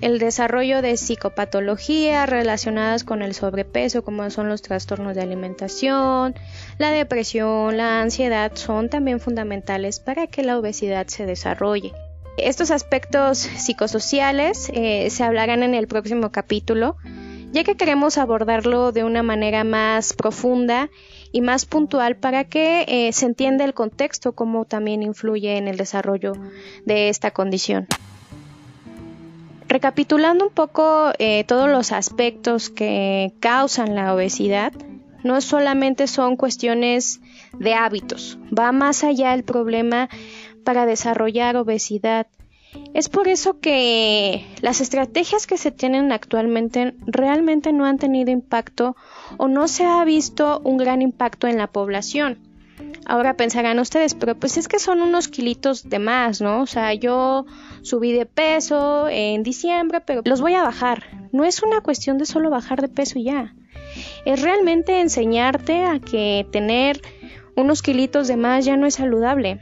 El 0.01 0.17
desarrollo 0.17 0.81
de 0.81 0.95
psicopatologías 0.95 2.27
relacionadas 2.29 3.03
con 3.03 3.21
el 3.21 3.33
sobrepeso, 3.33 4.01
como 4.01 4.29
son 4.29 4.47
los 4.47 4.61
trastornos 4.61 5.13
de 5.13 5.21
alimentación, 5.21 6.35
la 6.77 6.91
depresión, 6.91 7.75
la 7.75 8.01
ansiedad, 8.01 8.53
son 8.55 8.89
también 8.89 9.19
fundamentales 9.19 9.99
para 9.99 10.27
que 10.27 10.41
la 10.41 10.57
obesidad 10.57 11.07
se 11.07 11.25
desarrolle. 11.25 11.91
Estos 12.43 12.71
aspectos 12.71 13.37
psicosociales 13.37 14.71
eh, 14.73 15.09
se 15.09 15.23
hablarán 15.23 15.63
en 15.63 15.73
el 15.73 15.87
próximo 15.87 16.31
capítulo, 16.31 16.95
ya 17.51 17.63
que 17.63 17.75
queremos 17.75 18.17
abordarlo 18.17 18.91
de 18.91 19.03
una 19.03 19.23
manera 19.23 19.63
más 19.63 20.13
profunda 20.13 20.89
y 21.31 21.41
más 21.41 21.65
puntual 21.65 22.15
para 22.15 22.43
que 22.45 22.85
eh, 22.87 23.11
se 23.13 23.25
entienda 23.25 23.65
el 23.65 23.73
contexto, 23.73 24.33
cómo 24.33 24.65
también 24.65 25.03
influye 25.03 25.57
en 25.57 25.67
el 25.67 25.77
desarrollo 25.77 26.33
de 26.85 27.09
esta 27.09 27.31
condición. 27.31 27.87
Recapitulando 29.67 30.47
un 30.47 30.53
poco 30.53 31.11
eh, 31.19 31.43
todos 31.45 31.69
los 31.69 31.91
aspectos 31.91 32.69
que 32.69 33.33
causan 33.39 33.95
la 33.95 34.13
obesidad, 34.13 34.73
no 35.23 35.41
solamente 35.41 36.07
son 36.07 36.37
cuestiones 36.37 37.19
de 37.53 37.73
hábitos, 37.73 38.39
va 38.57 38.71
más 38.71 39.03
allá 39.03 39.33
el 39.33 39.43
problema 39.43 40.09
para 40.69 40.85
desarrollar 40.85 41.57
obesidad. 41.57 42.27
Es 42.93 43.09
por 43.09 43.27
eso 43.27 43.59
que 43.59 44.45
las 44.61 44.81
estrategias 44.81 45.47
que 45.47 45.57
se 45.57 45.71
tienen 45.71 46.11
actualmente 46.11 46.93
realmente 47.07 47.73
no 47.73 47.85
han 47.85 47.97
tenido 47.97 48.29
impacto 48.29 48.95
o 49.37 49.47
no 49.47 49.67
se 49.67 49.83
ha 49.83 50.05
visto 50.05 50.61
un 50.63 50.77
gran 50.77 51.01
impacto 51.01 51.47
en 51.47 51.57
la 51.57 51.65
población. 51.65 52.37
Ahora 53.07 53.35
pensarán 53.35 53.79
ustedes, 53.79 54.13
pero 54.13 54.35
pues 54.35 54.57
es 54.57 54.67
que 54.67 54.77
son 54.77 55.01
unos 55.01 55.27
kilitos 55.27 55.89
de 55.89 55.97
más, 55.97 56.39
¿no? 56.39 56.61
O 56.61 56.67
sea, 56.67 56.93
yo 56.93 57.47
subí 57.81 58.11
de 58.11 58.27
peso 58.27 59.09
en 59.09 59.41
diciembre, 59.41 60.01
pero 60.01 60.21
los 60.23 60.39
voy 60.39 60.53
a 60.53 60.61
bajar. 60.61 61.29
No 61.31 61.45
es 61.45 61.63
una 61.63 61.81
cuestión 61.81 62.19
de 62.19 62.27
solo 62.27 62.51
bajar 62.51 62.79
de 62.79 62.89
peso 62.89 63.17
ya. 63.17 63.55
Es 64.23 64.43
realmente 64.43 65.01
enseñarte 65.01 65.83
a 65.85 65.97
que 65.97 66.45
tener 66.51 67.01
unos 67.55 67.81
kilitos 67.81 68.27
de 68.27 68.37
más 68.37 68.65
ya 68.65 68.77
no 68.77 68.85
es 68.85 68.93
saludable 68.93 69.59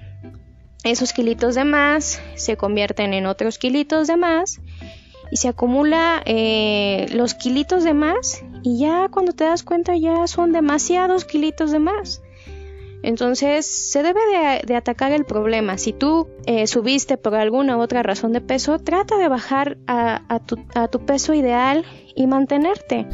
esos 0.90 1.14
kilitos 1.14 1.56
de 1.56 1.64
más 1.64 2.22
se 2.36 2.58
convierten 2.58 3.14
en 3.14 3.26
otros 3.26 3.58
kilitos 3.58 4.08
de 4.08 4.18
más 4.18 4.62
y 5.32 5.38
se 5.38 5.50
acumula 5.50 6.22
eh, 6.26 7.08
los 7.12 7.34
kilitos 7.34 7.84
de 7.84 7.94
más 7.94 8.44
y 8.64 8.80
ya 8.80 9.10
cuando 9.10 9.34
te 9.34 9.44
das 9.44 9.64
cuenta 9.64 9.96
ya 9.96 10.28
son 10.28 10.52
demasiados 10.52 11.26
kilitos 11.26 11.72
de 11.72 11.80
más. 11.80 12.22
Entonces 13.04 13.66
se 13.66 14.02
debe 14.02 14.20
de, 14.66 14.76
atacar 14.76 15.12
el 15.12 15.24
problema. 15.24 15.78
Si 15.78 15.94
tú 15.94 16.28
eh, 16.46 16.66
subiste 16.68 17.18
por 17.18 17.36
alguna 17.36 17.78
otra 17.78 18.02
razón 18.04 18.34
de 18.34 18.42
peso, 18.42 18.80
trata 18.80 19.18
de 19.18 19.28
bajar 19.28 19.78
a 19.88 20.40
tu 20.90 21.06
peso 21.06 21.34
ideal 21.34 21.86
y 22.16 22.28
mantenerte. 22.28 23.06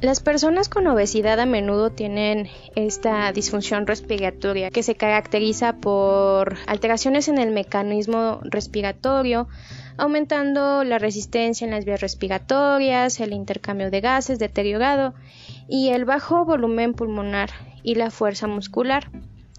Las 0.00 0.20
personas 0.20 0.68
con 0.68 0.86
obesidad 0.86 1.40
a 1.40 1.46
menudo 1.46 1.90
tienen 1.90 2.46
esta 2.76 3.32
disfunción 3.32 3.84
respiratoria 3.84 4.70
que 4.70 4.84
se 4.84 4.94
caracteriza 4.94 5.72
por 5.72 6.56
alteraciones 6.68 7.26
en 7.26 7.38
el 7.38 7.50
mecanismo 7.50 8.38
respiratorio, 8.44 9.48
aumentando 9.96 10.84
la 10.84 11.00
resistencia 11.00 11.64
en 11.64 11.72
las 11.72 11.84
vías 11.84 12.00
respiratorias, 12.00 13.18
el 13.18 13.32
intercambio 13.32 13.90
de 13.90 14.00
gases 14.00 14.38
deteriorado 14.38 15.14
y 15.68 15.88
el 15.88 16.04
bajo 16.04 16.44
volumen 16.44 16.94
pulmonar 16.94 17.50
y 17.82 17.96
la 17.96 18.12
fuerza 18.12 18.46
muscular. 18.46 19.10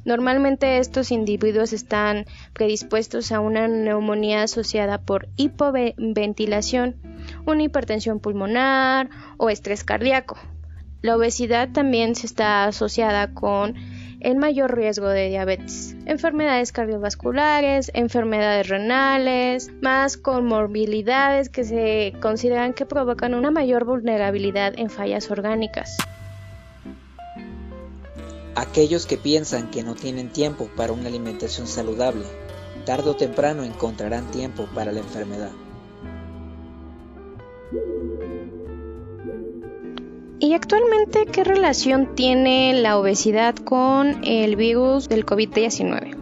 Normalmente 0.05 0.77
estos 0.77 1.12
individuos 1.12 1.74
están 1.74 2.25
predispuestos 2.53 3.34
a 3.34 3.41
una 3.41 3.67
neumonía 3.67 4.43
asociada 4.43 5.01
por 5.01 5.27
hipoventilación 5.36 6.96
una 7.51 7.63
hipertensión 7.63 8.20
pulmonar 8.20 9.10
o 9.38 9.50
estrés 9.50 9.84
cardíaco. 9.84 10.38
La 11.01 11.15
obesidad 11.15 11.70
también 11.72 12.15
se 12.15 12.25
está 12.25 12.65
asociada 12.65 13.34
con 13.34 13.75
el 14.20 14.36
mayor 14.36 14.75
riesgo 14.75 15.08
de 15.08 15.29
diabetes, 15.29 15.96
enfermedades 16.06 16.74
cardiovasculares, 16.74 17.89
enfermedades 17.94 18.68
renales, 18.68 19.72
más 19.82 20.18
comorbilidades 20.18 21.48
que 21.48 21.63
se 21.63 22.13
consideran 22.22 22.74
que 22.74 22.86
provocan 22.86 23.34
una 23.34 23.50
mayor 23.50 23.86
vulnerabilidad 23.86 24.74
en 24.77 24.89
fallas 24.89 25.32
orgánicas. 25.32 25.96
Aquellos 28.56 29.06
que 29.06 29.18
piensan 29.18 29.72
que 29.72 29.84
no 29.84 29.96
tienen 29.96 30.29
tiempo 30.29 30.70
para 30.75 30.91
una 30.91 31.08
alimentación 31.08 31.65
saludable, 31.65 32.25
tarde 32.86 33.12
o 33.12 33.15
temprano 33.15 33.63
encontrarán 33.63 34.29
tiempo 34.32 34.68
para 34.75 34.91
la 34.91 35.00
enfermedad. 35.00 35.51
¿Y 40.39 40.53
actualmente 40.53 41.25
qué 41.31 41.43
relación 41.43 42.15
tiene 42.15 42.73
la 42.73 42.97
obesidad 42.97 43.55
con 43.55 44.23
el 44.23 44.55
virus 44.55 45.09
del 45.09 45.25
COVID-19? 45.25 46.15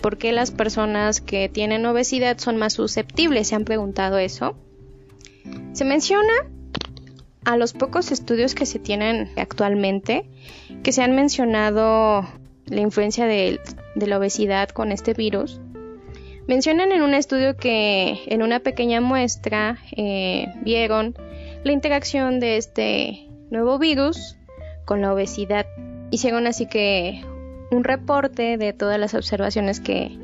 ¿Por 0.00 0.16
qué 0.16 0.32
las 0.32 0.52
personas 0.52 1.20
que 1.20 1.48
tienen 1.48 1.84
obesidad 1.84 2.38
son 2.38 2.56
más 2.56 2.74
susceptibles? 2.74 3.48
¿Se 3.48 3.56
han 3.56 3.64
preguntado 3.64 4.18
eso? 4.18 4.56
Se 5.72 5.84
menciona 5.84 6.32
a 7.44 7.56
los 7.56 7.72
pocos 7.72 8.12
estudios 8.12 8.54
que 8.54 8.66
se 8.66 8.78
tienen 8.78 9.30
actualmente 9.36 10.28
que 10.82 10.92
se 10.92 11.02
han 11.02 11.16
mencionado 11.16 12.28
la 12.66 12.80
influencia 12.80 13.26
de, 13.26 13.60
la 13.96 14.18
obesidad 14.18 14.68
con 14.68 14.92
este 14.92 15.14
virus. 15.14 15.60
Mencionan 16.48 16.92
en 16.92 17.02
un 17.02 17.12
estudio 17.12 17.58
que 17.58 18.22
en 18.24 18.42
una 18.42 18.60
pequeña 18.60 19.02
muestra 19.02 19.76
eh, 19.94 20.46
vieron 20.62 21.14
la 21.62 21.72
interacción 21.72 22.40
de 22.40 22.56
este 22.56 23.28
nuevo 23.50 23.78
virus 23.78 24.38
con 24.86 25.02
la 25.02 25.12
obesidad. 25.12 25.66
Hicieron 26.10 26.46
así 26.46 26.64
que 26.64 27.22
un 27.70 27.84
reporte 27.84 28.56
de 28.56 28.72
todas 28.72 28.98
las 28.98 29.12
observaciones 29.12 29.78
que, 29.78 30.18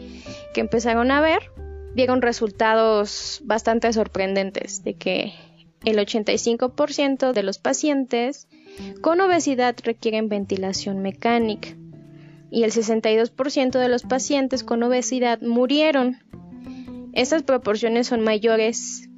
que 0.55 0.63
empezaron 0.63 1.11
a 1.11 1.21
ver. 1.21 1.51
Vieron 1.95 2.23
resultados 2.23 3.43
bastante 3.45 3.93
sorprendentes 3.93 4.83
de 4.83 4.95
que 4.95 5.35
el 5.85 5.99
85% 5.99 7.35
de 7.35 7.43
los 7.43 7.59
pacientes 7.59 8.49
con 9.03 9.21
obesidad 9.21 9.77
requieren 9.85 10.31
ventilación 10.31 11.03
mecánica 11.03 11.77
y 12.51 12.63
el 12.65 12.73
62% 12.73 13.79
de 13.79 13.89
los 13.89 14.03
pacientes 14.03 14.65
con 14.65 14.83
obesidad 14.83 15.41
murieron. 15.41 16.19
Estas 17.13 17.43
proporciones 17.43 18.09
son 18.09 18.23
mayores 18.23 19.09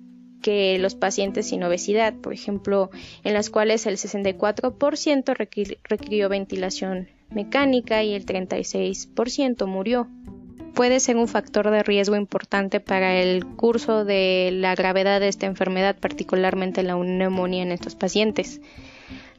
que 0.43 0.79
los 0.79 0.95
pacientes 0.95 1.49
sin 1.49 1.63
obesidad, 1.63 2.15
por 2.15 2.33
ejemplo, 2.33 2.91
en 3.25 3.35
las 3.35 3.51
cuales 3.51 3.87
el 3.87 3.97
64% 3.97 5.79
requirió 5.83 6.29
ventilación 6.29 7.09
mecánica 7.31 8.05
y 8.05 8.15
el 8.15 8.25
36% 8.25 9.67
murió. 9.67 10.09
Puede 10.75 11.01
ser 11.01 11.17
un 11.17 11.27
factor 11.27 11.71
de 11.71 11.83
riesgo 11.83 12.17
importante 12.17 12.81
para 12.81 13.17
el 13.17 13.47
curso 13.47 14.05
de 14.05 14.51
la 14.53 14.75
gravedad 14.75 15.21
de 15.21 15.29
esta 15.29 15.47
enfermedad, 15.47 15.97
particularmente 15.99 16.83
la 16.83 16.97
neumonía 16.97 17.63
en 17.63 17.73
estos 17.73 17.95
pacientes. 17.95 18.61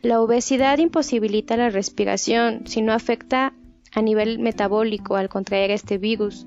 La 0.01 0.19
obesidad 0.19 0.79
imposibilita 0.79 1.55
la 1.55 1.69
respiración 1.69 2.63
si 2.65 2.81
no 2.81 2.91
afecta 2.91 3.53
a 3.97 4.01
nivel 4.03 4.37
metabólico 4.37 5.15
al 5.15 5.27
contraer 5.27 5.71
este 5.71 5.97
virus. 5.97 6.45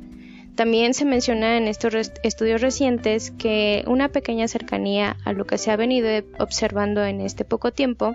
También 0.54 0.94
se 0.94 1.04
menciona 1.04 1.56
en 1.56 1.66
estos 1.66 2.12
estudios 2.22 2.60
recientes 2.60 3.32
que 3.32 3.82
una 3.88 4.08
pequeña 4.08 4.46
cercanía 4.46 5.16
a 5.24 5.32
lo 5.32 5.46
que 5.46 5.58
se 5.58 5.72
ha 5.72 5.76
venido 5.76 6.08
observando 6.38 7.04
en 7.04 7.20
este 7.20 7.44
poco 7.44 7.72
tiempo, 7.72 8.12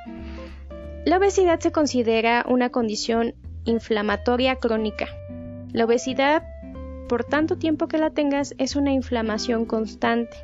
la 1.06 1.18
obesidad 1.18 1.60
se 1.60 1.74
considera 1.74 2.46
una 2.48 2.70
condición 2.70 3.36
inflamatoria 3.66 4.56
crónica. 4.56 5.10
La 5.74 5.84
obesidad, 5.84 6.44
por 7.10 7.26
tanto 7.26 7.58
tiempo 7.58 7.90
que 7.90 7.98
la 7.98 8.12
tengas, 8.12 8.56
es 8.58 8.78
una 8.78 8.94
inflamación 8.94 9.66
constante. 9.66 10.38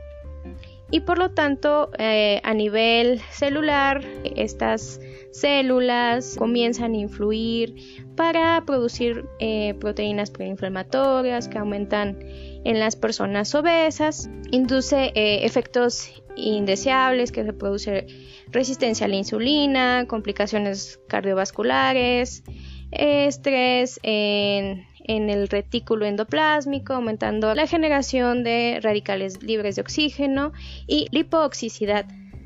Y 0.91 0.99
por 0.99 1.17
lo 1.17 1.31
tanto, 1.31 1.89
eh, 1.97 2.41
a 2.43 2.53
nivel 2.53 3.21
celular, 3.31 4.03
estas 4.35 4.99
células 5.31 6.35
comienzan 6.37 6.93
a 6.93 6.97
influir 6.97 7.75
para 8.17 8.61
producir 8.65 9.25
eh, 9.39 9.73
proteínas 9.79 10.31
preinflamatorias 10.31 11.47
que 11.47 11.57
aumentan 11.57 12.19
en 12.65 12.79
las 12.79 12.97
personas 12.97 13.55
obesas, 13.55 14.29
induce 14.51 15.13
eh, 15.15 15.45
efectos 15.45 16.11
indeseables 16.35 17.31
que 17.31 17.45
se 17.45 17.53
produce 17.53 18.07
resistencia 18.49 19.05
a 19.05 19.09
la 19.09 19.15
insulina, 19.15 20.05
complicaciones 20.07 20.99
cardiovasculares, 21.07 22.43
estrés 22.91 23.97
en, 24.03 24.85
en 25.05 25.29
el 25.29 25.47
retículo 25.47 26.05
endoplásmico, 26.05 26.93
aumentando 26.93 27.53
la 27.55 27.67
generación 27.67 28.43
de 28.43 28.79
radicales 28.81 29.41
libres 29.43 29.75
de 29.75 29.81
oxígeno 29.81 30.53
y 30.87 31.07
lipoxicidad 31.11 32.05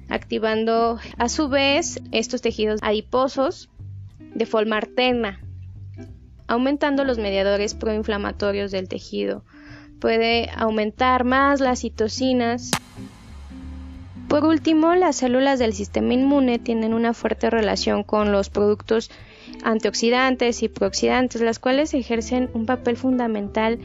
activando 0.10 1.00
a 1.18 1.30
su 1.30 1.50
vez 1.50 2.02
estos 2.12 2.42
tejidos 2.42 2.80
adiposos 2.84 3.70
de 4.20 4.46
forma 4.46 4.78
alterna, 4.78 5.42
aumentando 6.48 7.04
los 7.04 7.18
mediadores 7.18 7.74
proinflamatorios 7.74 8.72
del 8.72 8.88
tejido. 8.88 9.44
Puede 10.00 10.50
aumentar 10.56 11.24
más 11.24 11.62
las 11.62 11.80
citocinas. 11.80 12.72
Por 14.28 14.44
último, 14.44 14.94
las 14.96 15.18
células 15.18 15.60
del 15.60 15.74
sistema 15.74 16.14
inmune 16.14 16.60
tienen 16.60 16.94
una 16.94 17.14
fuerte 17.14 17.50
relación 17.50 18.04
con 18.04 18.32
los 18.32 18.50
productos 18.50 19.10
antioxidantes 19.64 20.64
y 20.64 20.70
prooxidantes, 20.70 21.42
las 21.42 21.60
cuales 21.60 21.94
ejercen 21.94 22.50
un 22.54 22.66
papel 22.66 22.98
fundamental 22.98 23.80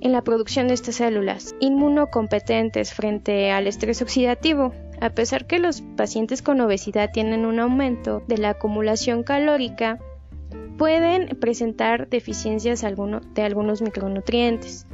en 0.00 0.12
la 0.12 0.22
producción 0.22 0.68
de 0.68 0.74
estas 0.74 0.96
células 0.96 1.54
inmunocompetentes 1.60 2.92
frente 2.92 3.50
al 3.50 3.66
estrés 3.66 4.02
oxidativo. 4.02 4.72
A 5.00 5.10
pesar 5.10 5.46
que 5.46 5.58
los 5.58 5.82
pacientes 5.96 6.42
con 6.42 6.60
obesidad 6.60 7.10
tienen 7.12 7.44
un 7.44 7.60
aumento 7.60 8.22
de 8.26 8.38
la 8.38 8.50
acumulación 8.50 9.22
calórica, 9.22 9.98
pueden 10.78 11.36
presentar 11.38 12.08
deficiencias 12.08 12.82
de 12.82 13.42
algunos 13.42 13.82
micronutrientes. 13.82 14.86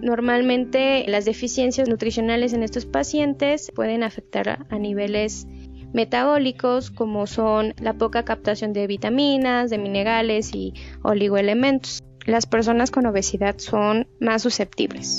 Normalmente 0.00 1.04
las 1.06 1.24
deficiencias 1.24 1.88
nutricionales 1.88 2.52
en 2.52 2.62
estos 2.62 2.86
pacientes 2.86 3.70
pueden 3.74 4.02
afectar 4.02 4.66
a 4.68 4.78
niveles 4.78 5.46
metabólicos 5.92 6.90
como 6.90 7.26
son 7.26 7.74
la 7.80 7.94
poca 7.94 8.24
captación 8.24 8.72
de 8.72 8.86
vitaminas, 8.86 9.70
de 9.70 9.78
minerales 9.78 10.54
y 10.54 10.74
oligoelementos. 11.02 12.02
Las 12.24 12.46
personas 12.46 12.90
con 12.90 13.06
obesidad 13.06 13.58
son 13.58 14.06
más 14.20 14.42
susceptibles. 14.42 15.18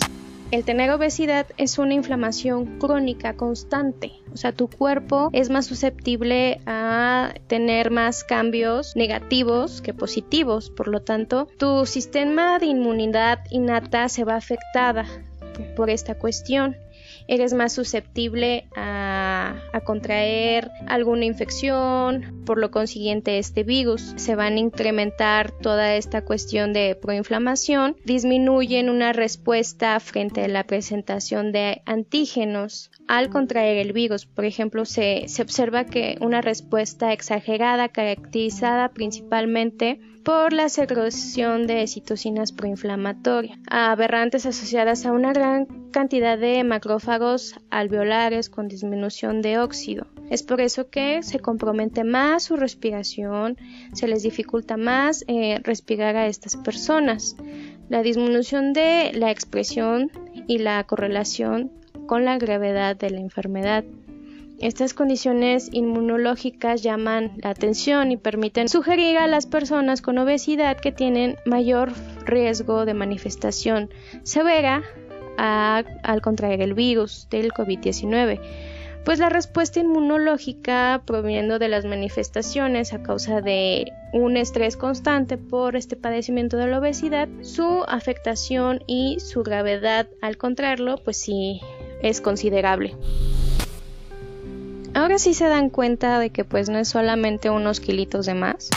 El 0.54 0.64
tener 0.64 0.92
obesidad 0.92 1.48
es 1.58 1.80
una 1.80 1.96
inflamación 1.96 2.78
crónica 2.78 3.34
constante, 3.34 4.12
o 4.32 4.38
sea, 4.38 4.52
tu 4.52 4.68
cuerpo 4.68 5.32
es 5.34 5.50
más 5.50 5.66
susceptible 5.66 6.62
a 6.68 7.34
tener 7.48 7.90
más 7.90 8.24
cambios 8.24 8.96
negativos 8.96 9.82
que 9.82 9.96
positivos, 9.96 10.70
por 10.70 10.90
lo 10.90 11.02
tanto, 11.02 11.48
tu 11.58 11.88
sistema 11.88 12.60
de 12.60 12.68
inmunidad 12.68 13.40
innata 13.50 14.08
se 14.10 14.26
va 14.26 14.36
afectada 14.36 15.06
por 15.76 15.90
esta 15.90 16.20
cuestión 16.20 16.76
eres 17.28 17.54
más 17.54 17.74
susceptible 17.74 18.66
a, 18.76 19.56
contraer 19.86 20.72
alguna 20.88 21.26
infección, 21.26 22.44
por 22.46 22.58
lo 22.58 22.72
consiguiente 22.72 23.38
este 23.38 23.64
virus. 23.64 24.14
Se 24.16 24.36
van 24.36 24.54
a 24.54 24.60
incrementar 24.60 25.52
toda 25.52 25.96
esta 25.96 26.24
cuestión 26.24 26.74
de 26.74 26.96
proinflamación, 26.96 27.98
disminuyen 28.06 28.90
una 28.90 29.12
respuesta 29.14 30.00
frente 30.00 30.44
a 30.44 30.48
la 30.48 30.66
presentación 30.66 31.52
de 31.52 31.82
antígenos 31.86 32.92
al 33.08 33.30
contraer 33.30 33.78
el 33.78 33.94
virus. 33.94 34.26
Por 34.26 34.46
ejemplo, 34.46 34.86
se, 34.86 35.26
se 35.28 35.42
observa 35.42 35.86
que 35.86 36.18
una 36.22 36.42
respuesta 36.42 37.12
exagerada 37.12 37.90
caracterizada 37.90 38.90
principalmente 38.90 40.00
por 40.24 40.54
la 40.54 40.70
secreción 40.70 41.68
de 41.68 41.86
citocinas 41.88 42.54
proinflamatorias, 42.54 43.60
aberrantes 43.70 44.46
asociadas 44.46 45.06
a 45.06 45.12
una 45.12 45.34
gran 45.34 45.66
cantidad 45.92 46.38
de 46.38 46.64
macrófagos 46.64 47.56
alveolares 47.70 48.50
con 48.50 48.68
disminución 48.68 49.42
de 49.42 49.60
óxido. 49.60 50.08
Es 50.30 50.42
por 50.42 50.62
eso 50.62 50.90
que 50.90 51.24
se 51.24 51.40
compromete 51.40 52.04
más 52.04 52.44
su 52.44 52.56
respiración, 52.56 53.58
se 53.92 54.08
les 54.08 54.24
dificulta 54.24 54.78
más 54.78 55.26
eh, 55.28 55.60
respirar 55.64 56.16
a 56.16 56.28
estas 56.28 56.56
personas. 56.56 57.36
La 57.90 58.02
disminución 58.02 58.72
de 58.72 59.12
la 59.14 59.30
expresión 59.30 60.10
y 60.48 60.60
la 60.60 60.84
correlación 60.86 61.72
con 62.08 62.24
la 62.24 62.38
gravedad 62.38 62.96
de 62.96 63.10
la 63.10 63.20
enfermedad. 63.20 63.84
Estas 64.60 64.94
condiciones 64.94 65.70
inmunológicas 65.72 66.84
llaman 66.84 67.34
la 67.42 67.50
atención 67.50 68.12
y 68.12 68.18
permiten 68.18 68.70
sugerir 68.70 69.18
a 69.18 69.28
las 69.28 69.46
personas 69.46 70.02
con 70.02 70.18
obesidad 70.18 70.78
que 70.78 70.92
tienen 70.92 71.38
mayor 71.46 71.92
riesgo 72.26 72.86
de 72.86 72.94
manifestación 72.94 73.89
severa 74.24 74.84
al 75.38 76.22
contraer 76.22 76.62
el 76.62 76.76
virus 76.76 77.28
del 77.32 77.52
COVID-19 77.52 78.39
pues 79.04 79.20
la 79.20 79.30
respuesta 79.30 79.80
inmunológica 79.80 81.02
proveniendo 81.06 81.60
de 81.60 81.68
las 81.68 81.86
manifestaciones 81.86 82.94
a 82.94 83.04
causa 83.04 83.42
de 83.42 83.92
un 84.13 84.38
estrés 84.38 84.78
constante 84.78 85.38
por 85.38 85.76
este 85.76 85.96
padecimiento 85.96 86.58
de 86.58 86.68
la 86.68 86.80
obesidad, 86.80 87.28
su 87.42 87.84
afectación 87.88 88.82
y 88.88 89.20
su 89.20 89.44
gravedad 89.44 90.08
al 90.22 90.38
contraerlo, 90.38 90.98
pues 91.04 91.18
sí 91.18 91.60
es 92.02 92.22
considerable. 92.22 92.96
Ahora 94.96 95.18
sí 95.18 95.34
se 95.34 95.46
dan 95.46 95.70
cuenta 95.70 96.20
de 96.20 96.30
que 96.30 96.46
pues 96.46 96.70
no 96.70 96.78
es 96.78 96.88
solamente 96.88 97.50
unos 97.50 97.80
kilitos 97.80 98.26
de 98.26 98.36
más. 98.36 98.70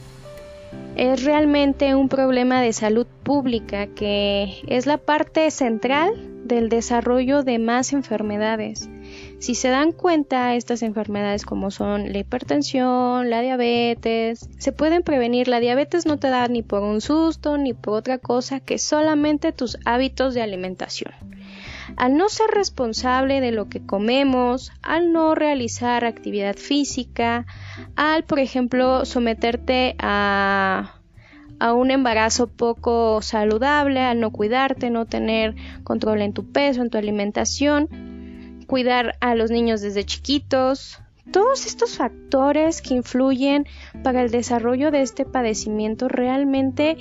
Es 0.96 1.24
realmente 1.24 1.94
un 1.94 2.08
problema 2.08 2.62
de 2.62 2.72
salud 2.72 3.06
pública 3.22 3.86
que 3.86 4.62
es 4.66 4.86
la 4.86 4.96
parte 4.96 5.50
central 5.50 6.14
del 6.44 6.70
desarrollo 6.70 7.42
de 7.42 7.58
más 7.58 7.92
enfermedades. 7.92 8.88
Si 9.38 9.54
se 9.54 9.68
dan 9.68 9.92
cuenta, 9.92 10.54
estas 10.54 10.82
enfermedades 10.82 11.44
como 11.44 11.70
son 11.70 12.12
la 12.12 12.18
hipertensión, 12.18 13.28
la 13.28 13.42
diabetes, 13.42 14.48
se 14.58 14.72
pueden 14.72 15.02
prevenir. 15.02 15.48
La 15.48 15.60
diabetes 15.60 16.06
no 16.06 16.18
te 16.18 16.28
da 16.28 16.48
ni 16.48 16.62
por 16.62 16.82
un 16.82 17.02
susto 17.02 17.58
ni 17.58 17.74
por 17.74 17.94
otra 17.94 18.16
cosa 18.18 18.60
que 18.60 18.78
solamente 18.78 19.52
tus 19.52 19.78
hábitos 19.84 20.32
de 20.32 20.42
alimentación. 20.42 21.12
Al 21.96 22.16
no 22.16 22.28
ser 22.28 22.50
responsable 22.50 23.40
de 23.40 23.52
lo 23.52 23.68
que 23.68 23.84
comemos, 23.84 24.72
al 24.82 25.12
no 25.12 25.34
realizar 25.34 26.04
actividad 26.04 26.56
física, 26.56 27.46
al, 27.96 28.24
por 28.24 28.38
ejemplo, 28.38 29.04
someterte 29.04 29.96
a 29.98 30.96
a 31.58 31.72
un 31.72 31.90
embarazo 31.90 32.48
poco 32.48 33.22
saludable, 33.22 34.00
al 34.00 34.20
no 34.20 34.30
cuidarte, 34.30 34.90
no 34.90 35.06
tener 35.06 35.54
control 35.84 36.22
en 36.22 36.32
tu 36.32 36.50
peso, 36.50 36.82
en 36.82 36.90
tu 36.90 36.98
alimentación, 36.98 37.88
cuidar 38.66 39.16
a 39.20 39.34
los 39.34 39.50
niños 39.50 39.80
desde 39.80 40.04
chiquitos, 40.04 41.00
todos 41.32 41.66
estos 41.66 41.96
factores 41.96 42.82
que 42.82 42.94
influyen 42.94 43.66
para 44.02 44.22
el 44.22 44.30
desarrollo 44.30 44.90
de 44.90 45.02
este 45.02 45.24
padecimiento 45.24 46.08
realmente 46.08 46.98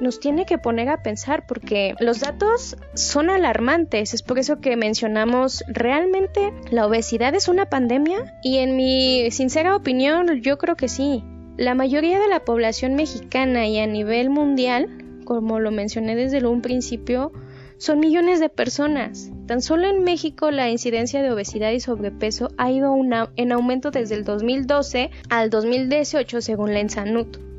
nos 0.00 0.20
tiene 0.20 0.46
que 0.46 0.58
poner 0.58 0.88
a 0.88 1.02
pensar 1.02 1.46
porque 1.46 1.94
los 2.00 2.20
datos 2.20 2.76
son 2.94 3.30
alarmantes. 3.30 4.14
Es 4.14 4.22
por 4.22 4.38
eso 4.38 4.60
que 4.60 4.76
mencionamos 4.76 5.64
realmente 5.68 6.52
la 6.70 6.86
obesidad 6.86 7.34
es 7.34 7.48
una 7.48 7.66
pandemia 7.66 8.38
y 8.42 8.58
en 8.58 8.76
mi 8.76 9.30
sincera 9.30 9.76
opinión 9.76 10.40
yo 10.42 10.58
creo 10.58 10.76
que 10.76 10.88
sí. 10.88 11.22
La 11.56 11.74
mayoría 11.74 12.18
de 12.18 12.28
la 12.28 12.44
población 12.44 12.94
mexicana 12.94 13.66
y 13.66 13.78
a 13.78 13.86
nivel 13.86 14.30
mundial, 14.30 14.88
como 15.24 15.60
lo 15.60 15.70
mencioné 15.70 16.16
desde 16.16 16.46
un 16.46 16.62
principio, 16.62 17.32
son 17.76 17.98
millones 17.98 18.40
de 18.40 18.48
personas. 18.48 19.30
Tan 19.46 19.62
solo 19.62 19.88
en 19.88 20.04
México 20.04 20.50
la 20.50 20.70
incidencia 20.70 21.22
de 21.22 21.30
obesidad 21.30 21.72
y 21.72 21.80
sobrepeso 21.80 22.50
ha 22.56 22.70
ido 22.70 22.94
en 23.36 23.52
aumento 23.52 23.90
desde 23.90 24.14
el 24.14 24.24
2012 24.24 25.10
al 25.28 25.50
2018 25.50 26.40
según 26.40 26.74
la 26.74 26.80
ENSANUT. 26.80 27.49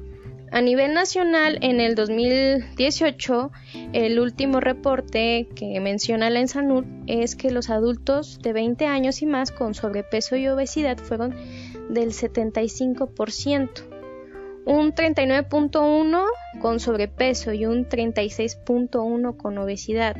A 0.51 0.61
nivel 0.61 0.93
nacional, 0.93 1.59
en 1.61 1.79
el 1.79 1.95
2018, 1.95 3.51
el 3.93 4.19
último 4.19 4.59
reporte 4.59 5.47
que 5.55 5.79
menciona 5.79 6.29
la 6.29 6.41
ENSANUT 6.41 6.85
es 7.07 7.35
que 7.35 7.51
los 7.51 7.69
adultos 7.69 8.39
de 8.41 8.51
20 8.51 8.85
años 8.85 9.21
y 9.21 9.25
más 9.25 9.51
con 9.51 9.73
sobrepeso 9.73 10.35
y 10.35 10.49
obesidad 10.49 10.97
fueron 10.97 11.35
del 11.89 12.11
75% 12.11 13.91
un 14.65 14.93
39.1 14.93 16.23
con 16.61 16.79
sobrepeso 16.79 17.53
y 17.53 17.65
un 17.65 17.87
36.1 17.87 19.37
con 19.37 19.57
obesidad, 19.57 20.15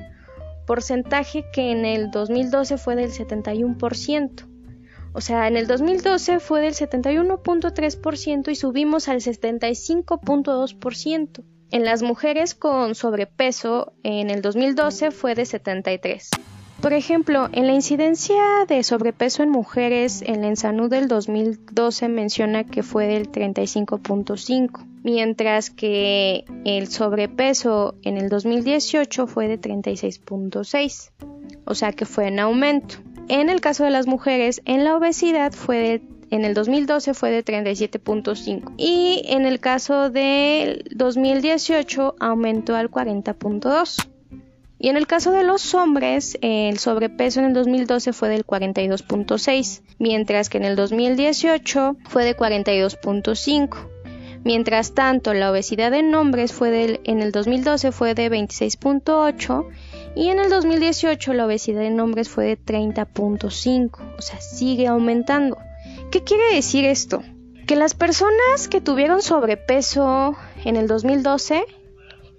porcentaje 0.66 1.46
que 1.52 1.72
en 1.72 1.86
el 1.86 2.12
2012 2.12 2.78
fue 2.78 2.96
del 2.96 3.12
71%. 3.12 4.51
O 5.14 5.22
sea, 5.22 5.48
en 5.48 5.56
el 5.58 5.68
2012 5.68 6.40
fue 6.40 6.62
del 6.62 6.74
71.3% 6.74 8.52
y 8.52 8.56
subimos 8.56 9.10
al 9.10 9.18
75.2%. 9.18 11.44
En 11.72 11.86
las 11.86 12.04
mujeres 12.04 12.56
con 12.56 12.96
sobrepeso 12.96 13.94
en 14.04 14.30
el 14.30 14.42
2012 14.42 15.12
fue 15.12 15.36
de 15.36 15.46
73. 15.46 16.30
Por 16.82 16.94
ejemplo, 16.94 17.48
en 17.52 17.68
la 17.68 17.74
incidencia 17.74 18.42
de 18.68 18.82
sobrepeso 18.82 19.44
en 19.44 19.52
mujeres, 19.52 20.24
el 20.24 20.44
Ensanud 20.44 20.90
del 20.90 21.08
2012 21.08 22.08
menciona 22.08 22.64
que 22.64 22.82
fue 22.82 23.06
del 23.06 23.32
35.5, 23.32 24.88
mientras 25.04 25.70
que 25.70 26.44
el 26.66 26.88
sobrepeso 26.88 27.94
en 28.02 28.18
el 28.18 28.30
2018 28.30 29.28
fue 29.28 29.48
de 29.48 29.62
36.6, 29.62 31.12
o 31.66 31.76
sea 31.76 31.94
que 31.94 32.06
fue 32.06 32.30
en 32.30 32.40
aumento. 32.40 32.96
En 33.32 33.50
el 33.50 33.62
caso 33.62 33.86
de 33.86 33.92
las 33.92 34.08
mujeres, 34.08 34.62
en 34.66 34.84
la 34.84 34.98
obesidad 34.98 35.54
fue 35.54 36.02
en 36.32 36.44
el 36.44 36.54
2012 36.54 37.14
fue 37.14 37.32
de 37.32 37.46
37.5 37.46 38.74
y 38.76 39.24
en 39.26 39.46
el 39.46 39.62
caso 39.62 40.10
del 40.10 40.84
2018 40.94 42.16
aumentó 42.20 42.76
al 42.76 42.92
40.2. 42.92 44.10
Y 44.80 44.90
en 44.90 44.98
el 44.98 45.08
caso 45.08 45.32
de 45.32 45.46
los 45.46 45.74
hombres, 45.74 46.38
el 46.42 46.78
sobrepeso 46.78 47.40
en 47.40 47.46
el 47.46 47.54
2012 47.54 48.12
fue 48.12 48.28
del 48.28 48.46
42.6, 48.46 49.82
mientras 49.98 50.50
que 50.50 50.58
en 50.58 50.66
el 50.66 50.76
2018 50.76 51.96
fue 52.10 52.26
de 52.26 52.36
42.5. 52.36 53.88
Mientras 54.44 54.94
tanto, 54.94 55.34
la 55.34 55.52
obesidad 55.52 55.94
en 55.94 56.14
hombres 56.16 56.52
fue 56.52 56.70
del, 56.70 57.00
en 57.06 57.22
el 57.22 57.32
2012 57.32 57.94
fue 57.94 58.14
de 58.14 58.30
26.8 58.30 59.70
y 60.16 60.30
en 60.30 60.40
el 60.40 60.50
2018 60.50 61.34
la 61.34 61.46
obesidad 61.46 61.84
en 61.84 62.00
hombres 62.00 62.30
fue 62.30 62.46
de 62.46 62.58
30.5, 62.58 64.00
o 64.18 64.22
sea, 64.22 64.42
sigue 64.42 64.88
aumentando. 64.88 65.58
¿Qué 66.12 66.24
quiere 66.24 66.54
decir 66.54 66.86
esto? 66.86 67.24
Que 67.68 67.76
las 67.76 67.94
personas 67.94 68.68
que 68.70 68.82
tuvieron 68.82 69.22
sobrepeso 69.22 70.36
en 70.66 70.76
el 70.76 70.88
2012, 70.88 71.64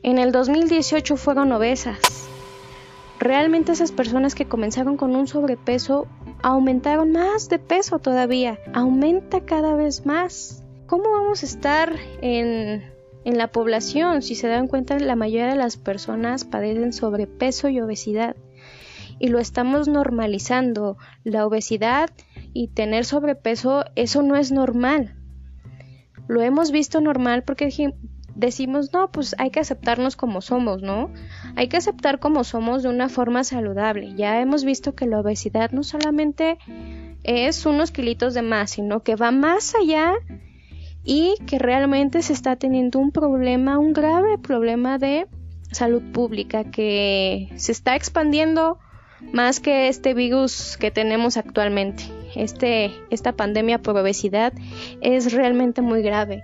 en 0.03 0.19
el 0.19 0.33
2018 0.33 1.17
fueron 1.17 1.53
obesas 1.53 2.29
realmente 3.23 3.73
esas 3.73 3.93
personas 3.93 4.35
que 4.35 4.47
comenzaron 4.47 4.97
con 4.97 5.15
un 5.15 5.29
sobrepeso 5.29 6.07
aumentaron 6.43 7.13
más 7.13 7.49
de 7.49 7.61
peso 7.61 8.01
todavía, 8.01 8.59
aumenta 8.75 9.45
cada 9.45 9.77
vez 9.77 10.05
más. 10.05 10.65
¿Cómo 10.87 11.13
vamos 11.13 11.43
a 11.43 11.47
estar 11.47 11.97
en, 12.21 12.83
en 13.25 13.39
la 13.39 13.49
población? 13.49 14.23
Si 14.23 14.35
se 14.35 14.49
dan 14.49 14.69
cuenta, 14.69 14.99
la 14.99 15.17
mayoría 15.17 15.49
de 15.49 15.57
las 15.57 15.77
personas 15.77 16.45
padecen 16.45 16.93
sobrepeso 16.93 17.69
y 17.69 17.81
obesidad 17.81 18.37
y 19.23 19.29
lo 19.29 19.39
estamos 19.39 19.87
normalizando. 19.87 20.97
La 21.23 21.47
obesidad 21.47 22.11
y 22.53 22.69
tener 22.69 23.05
sobrepeso, 23.05 23.85
eso 23.95 24.23
no 24.23 24.35
es 24.35 24.51
normal. 24.51 25.15
Lo 26.27 26.43
hemos 26.43 26.73
visto 26.73 27.01
normal 27.01 27.45
porque 27.45 27.73
decimos, 28.35 28.93
no, 28.93 29.13
pues 29.13 29.37
hay 29.39 29.51
que 29.51 29.61
aceptarnos 29.61 30.17
como 30.17 30.41
somos, 30.41 30.83
¿no? 30.83 31.13
Hay 31.55 31.69
que 31.69 31.77
aceptar 31.77 32.19
como 32.19 32.43
somos 32.43 32.83
de 32.83 32.89
una 32.89 33.09
forma 33.09 33.45
saludable. 33.45 34.13
Ya 34.17 34.41
hemos 34.41 34.65
visto 34.65 34.97
que 34.97 35.07
la 35.07 35.21
obesidad 35.21 35.71
no 35.71 35.85
solamente 35.85 36.59
es 37.23 37.65
unos 37.65 37.93
kilitos 37.93 38.35
de 38.35 38.43
más, 38.43 38.73
sino 38.73 39.05
que 39.05 39.15
va 39.15 39.31
más 39.31 39.77
allá 39.77 40.15
y 41.05 41.35
que 41.47 41.59
realmente 41.59 42.23
se 42.23 42.33
está 42.33 42.57
teniendo 42.57 42.99
un 42.99 43.11
problema, 43.11 43.79
un 43.79 43.93
grave 43.93 44.39
problema 44.39 44.99
de 44.99 45.27
salud 45.71 46.03
pública 46.13 46.65
que 46.65 47.49
se 47.57 47.73
está 47.73 47.97
expandiendo 47.97 48.79
más 49.33 49.61
que 49.61 49.89
este 49.89 50.15
virus 50.15 50.77
que 50.77 50.91
tenemos 50.91 51.37
actualmente. 51.37 52.05
Este, 52.35 52.91
esta 53.11 53.33
pandemia 53.33 53.79
por 53.79 53.97
obesidad 53.97 54.53
es 55.01 55.33
realmente 55.33 55.83
muy 55.83 56.03
grave 56.03 56.43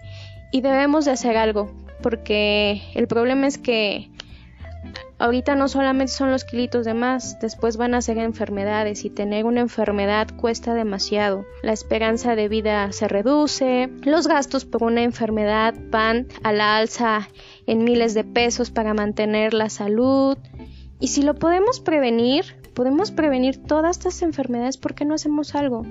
y 0.52 0.60
debemos 0.60 1.04
de 1.04 1.12
hacer 1.12 1.36
algo, 1.36 1.70
porque 2.02 2.82
el 2.94 3.06
problema 3.06 3.46
es 3.46 3.58
que 3.58 4.10
ahorita 5.18 5.54
no 5.54 5.68
solamente 5.68 6.12
son 6.12 6.30
los 6.30 6.44
kilitos 6.44 6.84
de 6.84 6.94
más, 6.94 7.38
después 7.40 7.76
van 7.76 7.94
a 7.94 8.02
ser 8.02 8.18
enfermedades 8.18 9.04
y 9.04 9.10
tener 9.10 9.44
una 9.44 9.60
enfermedad 9.60 10.28
cuesta 10.36 10.74
demasiado. 10.74 11.44
La 11.62 11.72
esperanza 11.72 12.36
de 12.36 12.48
vida 12.48 12.92
se 12.92 13.08
reduce, 13.08 13.90
los 14.02 14.26
gastos 14.26 14.64
por 14.64 14.82
una 14.82 15.02
enfermedad 15.02 15.74
van 15.90 16.26
a 16.42 16.52
la 16.52 16.76
alza 16.76 17.28
en 17.66 17.84
miles 17.84 18.14
de 18.14 18.24
pesos 18.24 18.70
para 18.70 18.94
mantener 18.94 19.54
la 19.54 19.68
salud. 19.68 20.38
Y 21.00 21.08
si 21.08 21.22
lo 21.22 21.34
podemos 21.34 21.80
prevenir, 21.80 22.56
podemos 22.74 23.10
prevenir 23.10 23.62
todas 23.62 23.98
estas 23.98 24.22
enfermedades, 24.22 24.76
¿por 24.78 24.94
qué 24.94 25.04
no 25.04 25.14
hacemos 25.14 25.54
algo? 25.54 25.84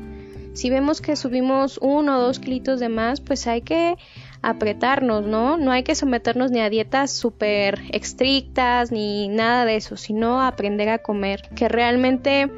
Si 0.54 0.72
vemos 0.72 1.02
que 1.02 1.16
subimos 1.16 1.78
uno 1.84 2.18
o 2.18 2.22
dos 2.22 2.40
kilitos 2.40 2.80
de 2.80 2.90
más, 2.90 3.22
pues 3.22 3.46
hay 3.46 3.62
que 3.62 3.96
apretarnos, 4.42 5.26
¿no? 5.26 5.58
No 5.58 5.72
hay 5.72 5.84
que 5.84 5.96
someternos 5.96 6.52
ni 6.52 6.60
a 6.60 6.70
dietas 6.70 7.12
súper 7.12 7.82
estrictas 7.92 8.92
ni 8.92 9.28
nada 9.28 9.66
de 9.66 9.76
eso, 9.76 9.98
sino 9.98 10.42
aprender 10.42 10.90
a 10.90 11.00
comer, 11.00 11.50
que 11.56 11.68
realmente 11.68 12.52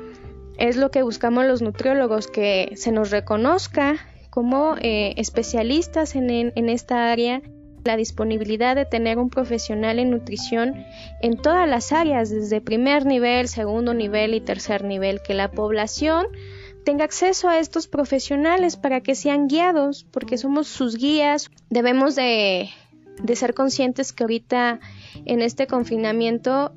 es 0.58 0.76
lo 0.76 0.92
que 0.92 1.04
buscamos 1.04 1.46
los 1.46 1.62
nutriólogos, 1.62 2.28
que 2.28 2.74
se 2.76 2.92
nos 2.92 3.12
reconozca 3.12 3.96
como 4.30 4.76
eh, 4.80 5.13
especialistas 5.18 6.15
en, 6.15 6.30
en 6.30 6.70
esta 6.70 7.12
área 7.12 7.42
la 7.84 7.96
disponibilidad 7.96 8.76
de 8.76 8.86
tener 8.86 9.18
un 9.18 9.30
profesional 9.30 10.00
en 10.00 10.12
nutrición 10.12 10.86
en 11.22 11.38
todas 11.38 11.68
las 11.68 11.92
áreas, 11.92 12.30
desde 12.30 12.62
primer 12.62 13.06
nivel, 13.06 13.48
segundo 13.48 13.94
nivel 13.94 14.34
y 14.34 14.42
tercer 14.42 14.84
nivel, 14.84 15.22
que 15.22 15.34
la 15.34 15.50
población 15.50 16.28
tenga 16.84 17.06
acceso 17.06 17.50
a 17.50 17.60
estos 17.60 17.88
profesionales 17.88 18.78
para 18.78 19.02
que 19.02 19.15
sean 19.15 19.48
guiados, 19.48 20.06
porque 20.12 20.38
somos 20.38 20.68
sus 20.68 20.96
guías. 20.96 21.50
Debemos 21.70 22.15
de, 22.15 22.70
ser 23.34 23.54
conscientes 23.54 24.13
que 24.13 24.24
ahorita 24.24 24.80
en 25.26 25.42
este 25.42 25.68
confinamiento 25.68 26.74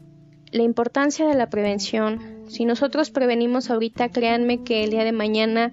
la 0.50 0.62
importancia 0.62 1.26
de 1.26 1.34
la 1.34 1.48
prevención. 1.48 2.44
Si 2.48 2.64
nosotros 2.64 3.10
prevenimos 3.10 3.70
ahorita, 3.70 4.10
créanme 4.10 4.62
que 4.62 4.84
el 4.84 4.90
día 4.90 5.04
de 5.04 5.12
mañana 5.12 5.72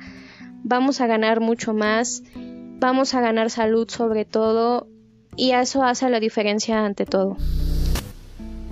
vamos 0.63 1.01
a 1.01 1.07
ganar 1.07 1.41
mucho 1.41 1.73
más, 1.73 2.23
vamos 2.35 3.13
a 3.13 3.21
ganar 3.21 3.49
salud 3.49 3.89
sobre 3.89 4.25
todo 4.25 4.87
y 5.35 5.51
eso 5.51 5.83
hace 5.83 6.09
la 6.09 6.19
diferencia 6.19 6.85
ante 6.85 7.05
todo. 7.05 7.37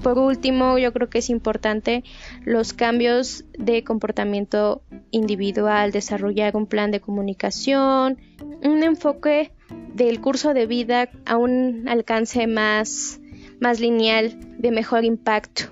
Por 0.08 0.20
último, 0.20 0.78
yo 0.78 0.94
creo 0.94 1.10
que 1.10 1.18
es 1.18 1.30
importante 1.30 2.06
los 2.46 2.72
cambios 2.72 3.44
de 3.58 3.84
comportamiento 3.84 4.82
individual, 5.12 5.92
desarrollar 5.92 6.56
un 6.56 6.66
plan 6.66 6.92
de 6.92 7.02
comunicación, 7.02 8.18
un 8.64 8.84
enfoque 8.84 9.52
del 9.96 10.22
curso 10.22 10.54
de 10.54 10.66
vida 10.66 11.10
a 11.26 11.36
un 11.36 11.90
alcance 11.90 12.48
más, 12.48 13.20
más 13.60 13.82
lineal, 13.82 14.40
de 14.58 14.72
mejor 14.72 15.04
impacto. 15.04 15.64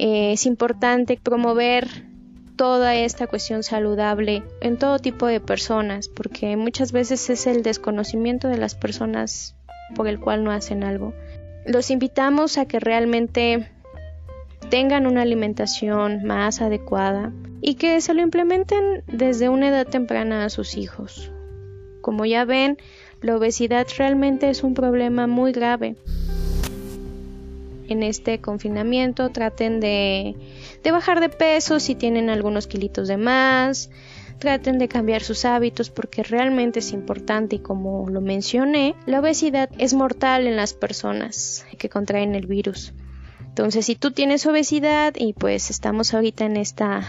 Eh, 0.00 0.32
es 0.32 0.46
importante 0.46 1.16
promover 1.22 1.86
toda 2.56 2.96
esta 2.96 3.28
cuestión 3.28 3.62
saludable 3.62 4.42
en 4.62 4.78
todo 4.78 4.98
tipo 4.98 5.28
de 5.28 5.38
personas, 5.38 6.08
porque 6.08 6.56
muchas 6.56 6.90
veces 6.90 7.30
es 7.30 7.46
el 7.46 7.62
desconocimiento 7.62 8.48
de 8.48 8.56
las 8.56 8.74
personas 8.74 9.54
por 9.94 10.08
el 10.08 10.18
cual 10.18 10.42
no 10.42 10.50
hacen 10.50 10.82
algo. 10.82 11.14
Los 11.66 11.90
invitamos 11.90 12.58
a 12.58 12.66
que 12.66 12.80
realmente 12.80 13.70
tengan 14.70 15.06
una 15.06 15.22
alimentación 15.22 16.24
más 16.24 16.60
adecuada 16.60 17.32
y 17.60 17.74
que 17.74 18.00
se 18.00 18.14
lo 18.14 18.22
implementen 18.22 19.02
desde 19.06 19.48
una 19.48 19.68
edad 19.68 19.86
temprana 19.86 20.44
a 20.44 20.50
sus 20.50 20.76
hijos. 20.76 21.30
Como 22.00 22.26
ya 22.26 22.44
ven, 22.44 22.76
la 23.20 23.36
obesidad 23.36 23.86
realmente 23.96 24.50
es 24.50 24.62
un 24.62 24.74
problema 24.74 25.26
muy 25.26 25.52
grave 25.52 25.96
en 27.88 28.02
este 28.02 28.40
confinamiento 28.40 29.30
traten 29.30 29.80
de, 29.80 30.34
bajar 30.84 31.20
de 31.20 31.28
peso 31.28 31.80
si 31.80 31.94
tienen 31.94 32.30
algunos 32.30 32.66
kilitos 32.66 33.08
de 33.08 33.16
más, 33.16 33.90
traten 34.38 34.78
de 34.78 34.88
cambiar 34.88 35.22
sus 35.22 35.44
hábitos 35.44 35.90
porque 35.90 36.22
realmente 36.22 36.80
es 36.80 36.92
importante 36.92 37.56
y 37.56 37.58
como 37.60 38.08
lo 38.08 38.20
mencioné, 38.20 38.94
la 39.06 39.20
obesidad 39.20 39.70
es 39.78 39.94
mortal 39.94 40.46
en 40.46 40.56
las 40.56 40.74
personas 40.74 41.66
que 41.78 41.88
contraen 41.88 42.34
el 42.34 42.46
virus. 42.46 42.92
Entonces, 43.40 43.86
si 43.86 43.94
tú 43.94 44.10
tienes 44.10 44.46
obesidad 44.46 45.14
y 45.16 45.32
pues 45.32 45.70
estamos 45.70 46.12
ahorita 46.12 46.44
en 46.44 46.56
esta 46.56 47.02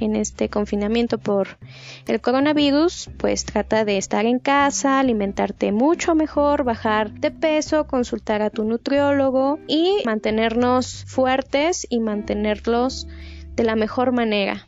en 0.00 0.16
este 0.16 0.48
confinamiento 0.48 1.18
por 1.18 1.58
el 2.06 2.20
coronavirus, 2.20 3.10
pues 3.18 3.44
trata 3.44 3.84
de 3.84 3.98
estar 3.98 4.26
en 4.26 4.38
casa, 4.38 5.00
alimentarte 5.00 5.72
mucho 5.72 6.14
mejor, 6.14 6.64
bajar 6.64 7.12
de 7.12 7.30
peso, 7.30 7.86
consultar 7.86 8.42
a 8.42 8.50
tu 8.50 8.64
nutriólogo 8.64 9.58
y 9.66 10.02
mantenernos 10.04 11.04
fuertes 11.06 11.86
y 11.90 12.00
mantenerlos 12.00 13.08
de 13.56 13.64
la 13.64 13.74
mejor 13.74 14.12
manera. 14.12 14.66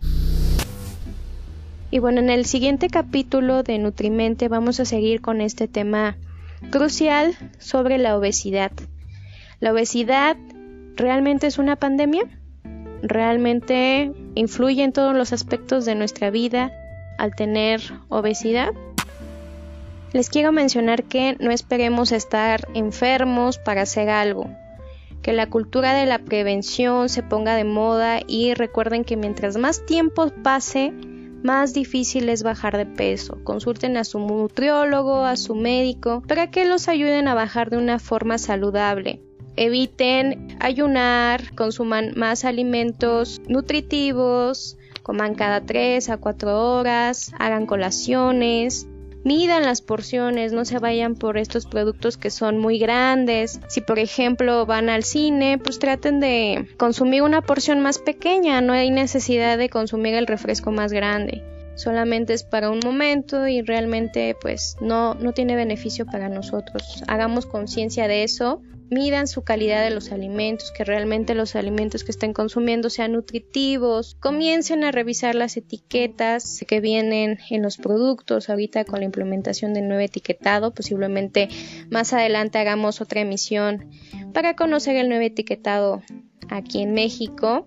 Y 1.90 1.98
bueno, 1.98 2.20
en 2.20 2.30
el 2.30 2.46
siguiente 2.46 2.88
capítulo 2.88 3.62
de 3.62 3.78
Nutrimente 3.78 4.48
vamos 4.48 4.80
a 4.80 4.84
seguir 4.84 5.20
con 5.20 5.40
este 5.40 5.68
tema 5.68 6.16
crucial 6.70 7.34
sobre 7.58 7.98
la 7.98 8.16
obesidad. 8.16 8.72
¿La 9.58 9.72
obesidad 9.72 10.36
realmente 10.96 11.46
es 11.46 11.58
una 11.58 11.76
pandemia? 11.76 12.24
realmente 13.02 14.12
influye 14.34 14.82
en 14.82 14.92
todos 14.92 15.14
los 15.14 15.32
aspectos 15.32 15.84
de 15.84 15.94
nuestra 15.94 16.30
vida 16.30 16.72
al 17.18 17.34
tener 17.34 17.80
obesidad. 18.08 18.72
Les 20.12 20.28
quiero 20.28 20.52
mencionar 20.52 21.04
que 21.04 21.36
no 21.38 21.50
esperemos 21.50 22.12
estar 22.12 22.66
enfermos 22.74 23.58
para 23.58 23.82
hacer 23.82 24.10
algo, 24.10 24.48
que 25.22 25.32
la 25.32 25.48
cultura 25.48 25.94
de 25.94 26.06
la 26.06 26.18
prevención 26.18 27.08
se 27.08 27.22
ponga 27.22 27.54
de 27.54 27.64
moda 27.64 28.20
y 28.26 28.54
recuerden 28.54 29.04
que 29.04 29.16
mientras 29.16 29.56
más 29.56 29.86
tiempo 29.86 30.32
pase, 30.42 30.92
más 31.42 31.72
difícil 31.74 32.28
es 32.28 32.42
bajar 32.42 32.76
de 32.76 32.86
peso. 32.86 33.38
Consulten 33.44 33.96
a 33.96 34.04
su 34.04 34.18
nutriólogo, 34.18 35.24
a 35.24 35.36
su 35.36 35.54
médico, 35.54 36.22
para 36.26 36.50
que 36.50 36.64
los 36.64 36.88
ayuden 36.88 37.28
a 37.28 37.34
bajar 37.34 37.70
de 37.70 37.78
una 37.78 37.98
forma 37.98 38.38
saludable 38.38 39.20
eviten 39.56 40.56
ayunar, 40.60 41.54
consuman 41.54 42.12
más 42.16 42.46
alimentos 42.46 43.42
nutritivos, 43.46 44.78
coman 45.02 45.34
cada 45.34 45.60
3 45.60 46.08
a 46.08 46.16
4 46.16 46.78
horas, 46.78 47.32
hagan 47.38 47.66
colaciones, 47.66 48.88
midan 49.24 49.64
las 49.64 49.82
porciones, 49.82 50.52
no 50.52 50.64
se 50.64 50.78
vayan 50.78 51.14
por 51.14 51.38
estos 51.38 51.66
productos 51.66 52.16
que 52.16 52.30
son 52.30 52.58
muy 52.58 52.78
grandes. 52.78 53.60
Si 53.68 53.80
por 53.80 53.98
ejemplo 53.98 54.66
van 54.66 54.88
al 54.88 55.04
cine, 55.04 55.58
pues 55.58 55.78
traten 55.78 56.20
de 56.20 56.68
consumir 56.76 57.22
una 57.22 57.42
porción 57.42 57.80
más 57.80 57.98
pequeña, 57.98 58.60
no 58.60 58.72
hay 58.72 58.90
necesidad 58.90 59.58
de 59.58 59.68
consumir 59.68 60.14
el 60.14 60.26
refresco 60.26 60.70
más 60.70 60.92
grande. 60.92 61.49
Solamente 61.80 62.34
es 62.34 62.42
para 62.44 62.68
un 62.68 62.80
momento 62.84 63.48
y 63.48 63.62
realmente 63.62 64.36
pues 64.38 64.76
no, 64.82 65.14
no 65.14 65.32
tiene 65.32 65.56
beneficio 65.56 66.04
para 66.04 66.28
nosotros. 66.28 67.02
Hagamos 67.06 67.46
conciencia 67.46 68.06
de 68.06 68.22
eso. 68.22 68.60
Midan 68.90 69.26
su 69.26 69.44
calidad 69.44 69.82
de 69.82 69.88
los 69.88 70.12
alimentos, 70.12 70.72
que 70.72 70.84
realmente 70.84 71.34
los 71.34 71.56
alimentos 71.56 72.04
que 72.04 72.10
estén 72.10 72.34
consumiendo 72.34 72.90
sean 72.90 73.12
nutritivos, 73.12 74.16
comiencen 74.20 74.84
a 74.84 74.90
revisar 74.90 75.34
las 75.36 75.56
etiquetas 75.56 76.62
que 76.68 76.80
vienen 76.80 77.38
en 77.48 77.62
los 77.62 77.78
productos, 77.78 78.50
ahorita 78.50 78.84
con 78.84 78.98
la 78.98 79.06
implementación 79.06 79.72
del 79.72 79.88
nuevo 79.88 80.02
etiquetado, 80.02 80.74
posiblemente 80.74 81.48
más 81.88 82.12
adelante 82.12 82.58
hagamos 82.58 83.00
otra 83.00 83.20
emisión 83.20 83.88
para 84.34 84.54
conocer 84.54 84.96
el 84.96 85.08
nuevo 85.08 85.24
etiquetado 85.24 86.02
aquí 86.50 86.82
en 86.82 86.92
México 86.92 87.66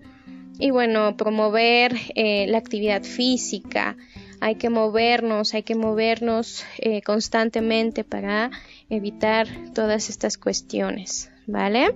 y 0.59 0.71
bueno, 0.71 1.15
promover 1.17 1.95
eh, 2.15 2.45
la 2.47 2.57
actividad 2.57 3.03
física, 3.03 3.97
hay 4.39 4.55
que 4.55 4.69
movernos, 4.69 5.53
hay 5.53 5.63
que 5.63 5.75
movernos 5.75 6.65
eh, 6.77 7.01
constantemente 7.01 8.03
para 8.03 8.51
evitar 8.89 9.47
todas 9.73 10.09
estas 10.09 10.37
cuestiones, 10.37 11.31
¿vale? 11.47 11.95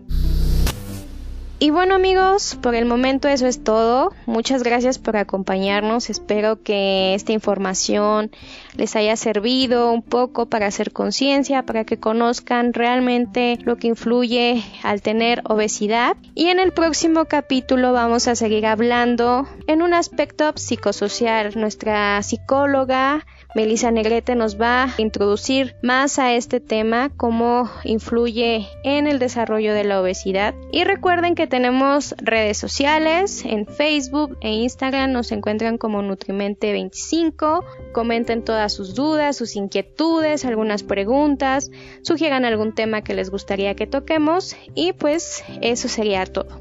Y 1.60 1.72
bueno 1.72 1.96
amigos, 1.96 2.56
por 2.62 2.76
el 2.76 2.86
momento 2.86 3.28
eso 3.28 3.48
es 3.48 3.64
todo. 3.64 4.14
Muchas 4.28 4.62
gracias 4.62 5.00
por 5.00 5.18
acompañarnos. 5.18 6.12
Espero 6.12 6.62
que 6.62 7.16
esta 7.16 7.32
información 7.32 8.30
les 8.76 8.96
haya 8.96 9.16
servido 9.16 9.92
un 9.92 10.04
poco 10.04 10.46
para 10.46 10.68
hacer 10.68 10.92
conciencia, 10.94 11.64
para 11.64 11.84
que 11.84 12.00
conozcan 12.00 12.74
realmente 12.74 13.58
lo 13.64 13.78
que 13.78 13.88
influye 13.88 14.64
al 14.84 15.02
tener 15.02 15.42
obesidad. 15.46 16.16
Y 16.36 16.50
en 16.50 16.60
el 16.60 16.74
próximo 16.74 17.26
capítulo 17.26 17.92
vamos 17.92 18.28
a 18.28 18.36
seguir 18.36 18.68
hablando 18.68 19.48
en 19.66 19.82
un 19.82 19.96
aspecto 19.96 20.54
psicosocial. 20.56 21.54
Nuestra 21.56 22.22
psicóloga 22.22 23.26
Melissa 23.56 23.92
Negrete 23.92 24.36
nos 24.36 24.60
va 24.60 24.84
a 24.84 24.94
introducir 24.98 25.76
más 25.82 26.20
a 26.20 26.34
este 26.34 26.60
tema, 26.60 27.10
cómo 27.16 27.70
influye 27.84 28.68
en 28.84 29.08
el 29.08 29.20
desarrollo 29.20 29.74
de 29.74 29.84
la 29.84 30.02
obesidad. 30.02 30.54
Y 30.72 30.84
recuerden 30.84 31.36
que 31.36 31.48
tenemos 31.48 32.16
redes 32.18 32.58
sociales, 32.58 33.46
en 33.46 33.66
Facebook 33.66 34.38
e 34.42 34.52
Instagram 34.52 35.12
nos 35.12 35.32
encuentran 35.32 35.78
como 35.78 36.02
Nutrimente25. 36.02 37.64
Comenten 37.94 38.44
todas 38.44 38.74
sus 38.74 38.96
dudas, 38.96 39.38
sus 39.38 39.56
inquietudes, 39.56 40.46
algunas 40.46 40.84
preguntas, 40.84 41.72
sugieran 42.02 42.46
algún 42.46 42.74
tema 42.74 43.02
que 43.02 43.14
les 43.14 43.30
gustaría 43.30 43.76
que 43.76 43.88
toquemos 43.88 44.56
y 44.76 44.94
pues 44.94 45.44
eso 45.62 45.88
sería 45.88 46.26
todo. 46.26 46.60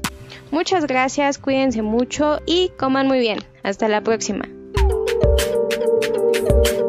Muchas 0.51 0.87
gracias, 0.87 1.37
cuídense 1.37 1.81
mucho 1.81 2.39
y 2.45 2.69
coman 2.77 3.07
muy 3.07 3.19
bien. 3.19 3.39
Hasta 3.63 3.89
la 3.89 4.01
próxima. 4.01 4.56
thank 6.49 6.77
you. 6.77 6.86